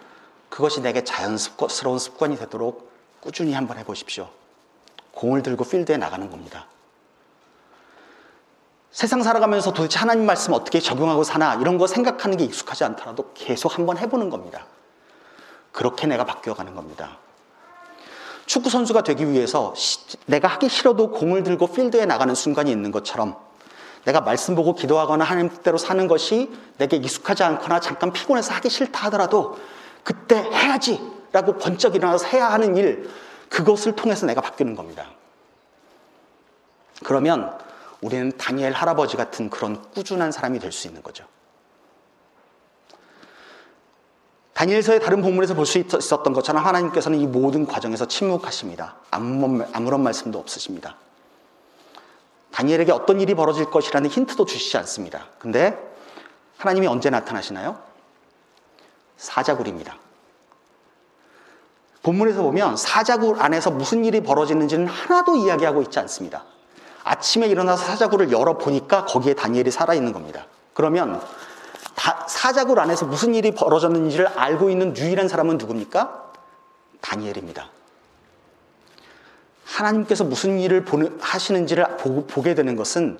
그것이 0.50 0.82
내게 0.82 1.04
자연스러운 1.04 2.00
습관이 2.00 2.38
되도록 2.38 2.92
꾸준히 3.22 3.54
한번 3.54 3.78
해보십시오. 3.78 4.30
공을 5.12 5.44
들고 5.44 5.64
필드에 5.64 5.98
나가는 5.98 6.30
겁니다. 6.30 6.68
세상 8.92 9.22
살아가면서 9.22 9.72
도대체 9.72 10.00
하나님 10.00 10.26
말씀 10.26 10.54
어떻게 10.54 10.80
적용하고 10.80 11.24
사나 11.24 11.56
이런 11.56 11.78
거 11.78 11.88
생각하는 11.88 12.38
게 12.38 12.44
익숙하지 12.44 12.84
않더라도 12.86 13.32
계속 13.34 13.78
한번 13.78 13.98
해보는 13.98 14.30
겁니다. 14.30 14.66
그렇게 15.72 16.08
내가 16.08 16.26
바뀌어가는 16.26 16.74
겁니다. 16.74 17.18
축구 18.46 18.72
선수가 18.72 19.04
되기 19.04 19.30
위해서 19.30 19.76
내가 20.26 20.48
하기 20.48 20.70
싫어도 20.70 21.12
공을 21.12 21.44
들고 21.44 21.68
필드에 21.68 22.06
나가는 22.06 22.34
순간이 22.34 22.72
있는 22.72 22.92
것처럼 22.92 23.38
내가 24.06 24.22
말씀 24.22 24.56
보고 24.56 24.74
기도하거나 24.76 25.24
하나님 25.24 25.50
뜻대로 25.50 25.78
사는 25.78 26.08
것이 26.08 26.50
내게 26.78 26.98
익숙하지 26.98 27.44
않거나 27.44 27.80
잠깐 27.80 28.12
피곤해서 28.14 28.54
하기 28.56 28.70
싫다 28.70 29.06
하더라도 29.06 29.58
그때 30.04 30.38
해야지 30.38 31.00
라고 31.32 31.58
번쩍 31.58 31.96
일어나서 31.96 32.28
해야 32.28 32.50
하는 32.50 32.76
일 32.78 33.10
그것을 33.50 33.96
통해서 33.96 34.26
내가 34.26 34.42
바뀌는 34.42 34.76
겁니다. 34.76 35.08
그러면 37.04 37.58
우리는 38.02 38.32
다니엘 38.38 38.74
할아버지 38.74 39.18
같은 39.18 39.50
그런 39.50 39.82
꾸준한 39.92 40.32
사람이 40.32 40.60
될 40.60 40.72
수 40.72 40.88
있는 40.88 41.04
거죠. 41.04 41.26
다니엘서의 44.54 45.00
다른 45.00 45.22
본문에서 45.22 45.54
볼 45.54 45.66
수 45.66 45.78
있었던 45.78 46.34
것처럼 46.34 46.66
하나님께서는 46.66 47.20
이 47.20 47.28
모든 47.28 47.66
과정에서 47.66 48.08
침묵하십니다. 48.08 48.98
아무런 49.10 50.04
말씀도 50.04 50.38
없으십니다. 50.40 50.96
다니엘에게 52.60 52.92
어떤 52.92 53.22
일이 53.22 53.36
벌어질 53.36 53.66
것이라는 53.72 54.10
힌트도 54.10 54.46
주시지 54.46 54.76
않습니다. 54.80 55.28
근데 55.40 55.78
하나님이 56.58 56.88
언제 56.88 57.10
나타나시나요? 57.10 57.80
사자굴입니다. 59.16 59.96
본문에서 62.04 62.42
보면 62.42 62.76
사자굴 62.76 63.42
안에서 63.42 63.72
무슨 63.72 64.04
일이 64.04 64.22
벌어지는지는 64.22 64.88
하나도 64.88 65.38
이야기하고 65.38 65.82
있지 65.84 66.00
않습니다. 66.00 66.44
아침에 67.06 67.48
일어나서 67.48 67.86
사자굴을 67.86 68.32
열어보니까 68.32 69.06
거기에 69.06 69.36
다니엘이 69.36 69.72
살아있는 69.72 70.12
겁니다. 70.12 70.46
그러면 70.74 71.22
사자굴 72.28 72.80
안에서 72.80 73.06
무슨 73.06 73.36
일이 73.36 73.52
벌어졌는지를 73.52 74.28
알고 74.28 74.70
있는 74.70 74.96
유일한 74.98 75.30
사람은 75.30 75.58
누굽니까? 75.60 76.32
다니엘입니다. 77.00 77.70
하나님께서 79.70 80.24
무슨 80.24 80.60
일을 80.60 80.84
하시는지를 81.20 81.98
보게 82.28 82.56
되는 82.56 82.76
것은 82.76 83.20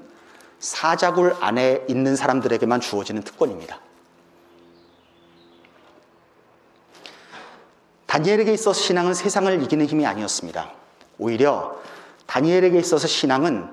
사자굴 0.58 1.36
안에 1.40 1.86
있는 1.88 2.16
사람들에게만 2.16 2.82
주어지는 2.82 3.22
특권입니다. 3.22 3.80
다니엘에게 8.08 8.52
있어서 8.54 8.80
신앙은 8.80 9.14
세상을 9.14 9.62
이기는 9.64 9.86
힘이 9.86 10.08
아니었습니다. 10.08 10.72
오히려 11.20 11.80
다니엘에게 12.26 12.80
있어서 12.80 13.08
신앙은 13.08 13.70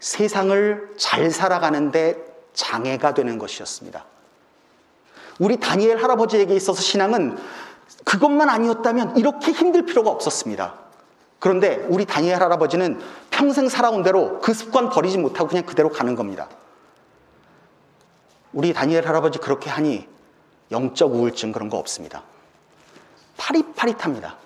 세상을 0.00 0.94
잘 0.96 1.30
살아가는데 1.30 2.16
장애가 2.54 3.14
되는 3.14 3.38
것이었습니다. 3.38 4.04
우리 5.38 5.58
다니엘 5.58 6.02
할아버지에게 6.02 6.54
있어서 6.56 6.80
신앙은 6.80 7.36
그것만 8.04 8.48
아니었다면 8.48 9.16
이렇게 9.18 9.52
힘들 9.52 9.84
필요가 9.84 10.10
없었습니다. 10.10 10.83
그런데 11.44 11.84
우리 11.90 12.06
다니엘 12.06 12.42
할아버지는 12.42 12.98
평생 13.30 13.68
살아온 13.68 14.02
대로 14.02 14.40
그 14.40 14.54
습관 14.54 14.88
버리지 14.88 15.18
못하고 15.18 15.46
그냥 15.46 15.66
그대로 15.66 15.90
가는 15.90 16.14
겁니다. 16.14 16.48
우리 18.54 18.72
다니엘 18.72 19.06
할아버지 19.06 19.38
그렇게 19.38 19.68
하니 19.68 20.08
영적 20.70 21.14
우울증 21.14 21.52
그런 21.52 21.68
거 21.68 21.76
없습니다. 21.76 22.22
파릿파릿합니다. 23.36 24.38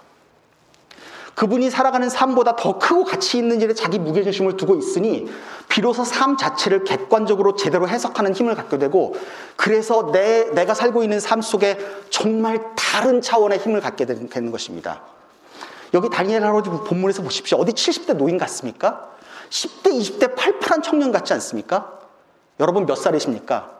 그분이 1.36 1.70
살아가는 1.70 2.08
삶보다 2.10 2.56
더 2.56 2.80
크고 2.80 3.04
가치 3.04 3.38
있는 3.38 3.60
일에 3.60 3.74
자기 3.74 4.00
무게중심을 4.00 4.56
두고 4.56 4.74
있으니 4.74 5.28
비로소 5.68 6.02
삶 6.02 6.36
자체를 6.36 6.82
객관적으로 6.82 7.54
제대로 7.54 7.88
해석하는 7.88 8.34
힘을 8.34 8.56
갖게 8.56 8.76
되고 8.76 9.14
그래서 9.54 10.10
내, 10.10 10.50
내가 10.50 10.74
살고 10.74 11.04
있는 11.04 11.20
삶 11.20 11.42
속에 11.42 11.78
정말 12.10 12.74
다른 12.74 13.20
차원의 13.20 13.60
힘을 13.60 13.80
갖게 13.80 14.04
되는 14.04 14.50
것입니다. 14.50 15.02
여기 15.94 16.08
다니엘 16.08 16.42
할아버지 16.42 16.70
본문에서 16.70 17.22
보십시오. 17.22 17.58
어디 17.58 17.72
70대 17.72 18.14
노인 18.14 18.38
같습니까? 18.38 19.08
10대, 19.50 19.92
20대 19.92 20.36
팔팔한 20.36 20.82
청년 20.82 21.12
같지 21.12 21.32
않습니까? 21.32 21.98
여러분 22.60 22.86
몇 22.86 22.96
살이십니까? 22.96 23.78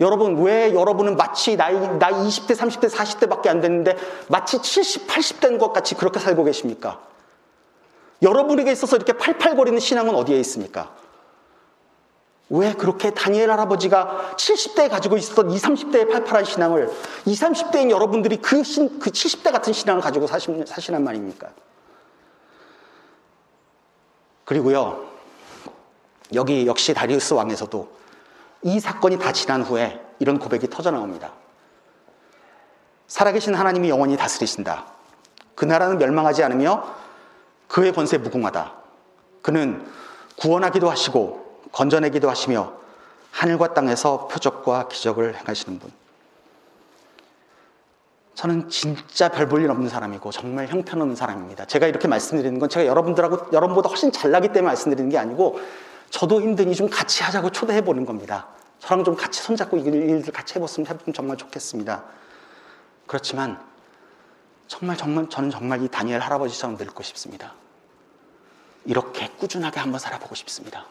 여러분, 0.00 0.42
왜 0.42 0.74
여러분은 0.74 1.16
마치 1.16 1.56
나이, 1.56 1.74
나이 1.98 2.12
20대, 2.12 2.56
30대, 2.56 2.90
40대 2.90 3.28
밖에 3.28 3.48
안 3.48 3.60
됐는데 3.60 3.96
마치 4.28 4.60
70, 4.60 5.06
80대인 5.06 5.58
것 5.58 5.72
같이 5.72 5.94
그렇게 5.94 6.18
살고 6.18 6.42
계십니까? 6.44 7.00
여러분에게 8.22 8.72
있어서 8.72 8.96
이렇게 8.96 9.12
팔팔거리는 9.12 9.78
신앙은 9.78 10.14
어디에 10.14 10.38
있습니까? 10.40 10.92
왜 12.50 12.74
그렇게 12.74 13.10
다니엘 13.10 13.50
할아버지가 13.50 14.34
70대에 14.36 14.90
가지고 14.90 15.16
있었던 15.16 15.50
20, 15.50 15.64
30대의 15.64 16.10
팔팔한 16.10 16.44
신앙을 16.44 16.90
20, 17.24 17.48
30대인 17.48 17.90
여러분들이 17.90 18.36
그, 18.36 18.62
신, 18.62 18.98
그 18.98 19.10
70대 19.10 19.50
같은 19.50 19.72
신앙을 19.72 20.02
가지고 20.02 20.26
사시, 20.26 20.62
사시란 20.66 21.02
말입니까? 21.04 21.48
그리고요, 24.44 25.06
여기 26.34 26.66
역시 26.66 26.92
다리우스 26.92 27.32
왕에서도 27.32 27.88
이 28.62 28.78
사건이 28.78 29.18
다 29.18 29.32
지난 29.32 29.62
후에 29.62 30.00
이런 30.18 30.38
고백이 30.38 30.68
터져 30.68 30.90
나옵니다. 30.90 31.32
살아계신 33.06 33.54
하나님이 33.54 33.88
영원히 33.88 34.16
다스리신다. 34.16 34.86
그 35.54 35.64
나라는 35.64 35.98
멸망하지 35.98 36.42
않으며 36.42 36.94
그의 37.68 37.92
권세 37.92 38.18
무궁하다. 38.18 38.72
그는 39.42 39.86
구원하기도 40.36 40.90
하시고 40.90 41.43
건져내기도 41.74 42.30
하시며 42.30 42.72
하늘과 43.32 43.74
땅에서 43.74 44.28
표적과 44.28 44.88
기적을 44.88 45.36
행하시는 45.36 45.78
분. 45.80 45.90
저는 48.34 48.68
진짜 48.68 49.28
별 49.28 49.48
볼 49.48 49.62
일 49.62 49.70
없는 49.70 49.88
사람이고 49.88 50.30
정말 50.30 50.66
형편없는 50.68 51.16
사람입니다. 51.16 51.66
제가 51.66 51.86
이렇게 51.86 52.08
말씀드리는 52.08 52.58
건 52.58 52.68
제가 52.68 52.86
여러분들하고 52.86 53.52
여러분보다 53.52 53.88
훨씬 53.88 54.10
잘나기 54.12 54.48
때문에 54.48 54.62
말씀드리는 54.62 55.10
게 55.10 55.18
아니고 55.18 55.60
저도 56.10 56.40
힘드니 56.40 56.74
좀 56.74 56.88
같이 56.88 57.22
하자고 57.22 57.50
초대해 57.50 57.80
보는 57.82 58.06
겁니다. 58.06 58.48
저랑 58.78 59.04
좀 59.04 59.16
같이 59.16 59.40
손잡고 59.42 59.78
일들 59.78 60.32
같이 60.32 60.54
해봤으면 60.56 60.86
정말 61.14 61.36
좋겠습니다. 61.36 62.04
그렇지만 63.06 63.60
정말 64.68 64.96
정말 64.96 65.28
저는 65.28 65.50
정말 65.50 65.82
이 65.82 65.88
다니엘 65.88 66.20
할아버지처럼 66.20 66.76
늙고 66.76 67.02
싶습니다. 67.02 67.54
이렇게 68.84 69.28
꾸준하게 69.38 69.80
한번 69.80 69.98
살아보고 69.98 70.34
싶습니다. 70.34 70.86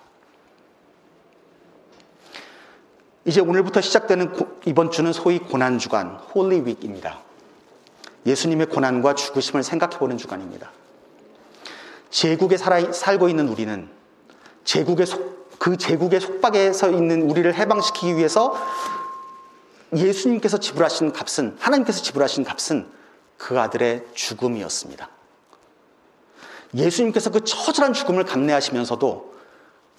이제 3.26 3.40
오늘부터 3.40 3.80
시작되는 3.80 4.34
이번 4.66 4.92
주는 4.92 5.14
소위 5.14 5.40
고난 5.40 5.80
주간, 5.80 6.18
Holy 6.36 6.64
Week입니다. 6.66 7.20
예수님의 8.26 8.68
고난과 8.68 9.16
죽으심을 9.16 9.64
생각해 9.64 9.98
보는 9.98 10.18
주간입니다. 10.18 10.72
제국에 12.10 12.58
살아, 12.58 12.92
살고 12.92 13.30
있는 13.30 13.48
우리는 13.48 13.90
제국의 14.66 15.06
속, 15.06 15.58
그 15.58 15.78
제국의 15.78 16.20
속박에서 16.20 16.92
있는 16.92 17.30
우리를 17.30 17.54
해방시키기 17.54 18.18
위해서 18.18 18.58
예수님께서 19.96 20.58
지불하신 20.58 21.14
값은, 21.14 21.58
하나님께서 21.60 22.02
지불하신 22.02 22.44
값은 22.44 22.90
그 23.38 23.60
아들의 23.60 24.06
죽음이었습니다. 24.14 25.10
예수님께서 26.76 27.30
그 27.30 27.44
처절한 27.44 27.94
죽음을 27.94 28.26
감내하시면서도 28.26 29.34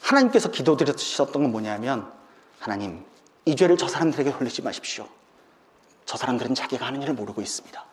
하나님께서 0.01 0.51
기도드렸던 0.51 1.33
건 1.33 1.51
뭐냐면, 1.51 2.11
하나님, 2.59 3.05
이 3.47 3.57
죄를 3.57 3.77
저 3.77 3.89
사람들에게 3.89 4.33
돌리지 4.33 4.63
마십시오. 4.63 5.07
저 6.07 6.17
사람들은 6.17 6.55
자기가 6.55 6.87
하는 6.87 7.03
일을 7.03 7.15
모르고 7.15 7.41
있습니다. 7.43 7.85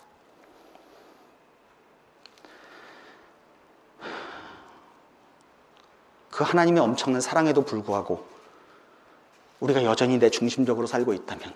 그 6.30 6.44
하나님의 6.44 6.82
엄청난 6.82 7.22
사랑에도 7.22 7.64
불구하고 7.64 8.26
우리가 9.60 9.84
여전히 9.84 10.18
내 10.18 10.30
중심적으로 10.30 10.88
살고 10.88 11.14
있다면 11.14 11.54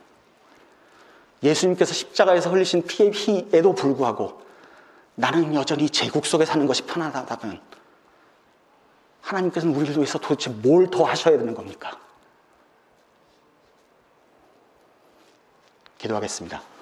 예수님께서 1.44 1.94
십자가에서 1.94 2.52
흘리신 2.52 2.86
피의 2.86 3.12
피에도 3.12 3.74
불구하고 3.74 4.42
나는 5.16 5.56
여전히 5.56 5.90
제국 5.90 6.26
속에 6.26 6.46
사는 6.46 6.66
것이 6.68 6.84
편하다면 6.84 7.62
하나님께서는 9.22 9.76
우리를 9.76 9.96
위해서 9.96 10.20
도대체 10.20 10.50
뭘 10.50 10.88
더 10.90 11.04
하셔야 11.04 11.38
되는 11.38 11.56
겁니까? 11.56 11.98
기도하겠습니다. 16.06 16.75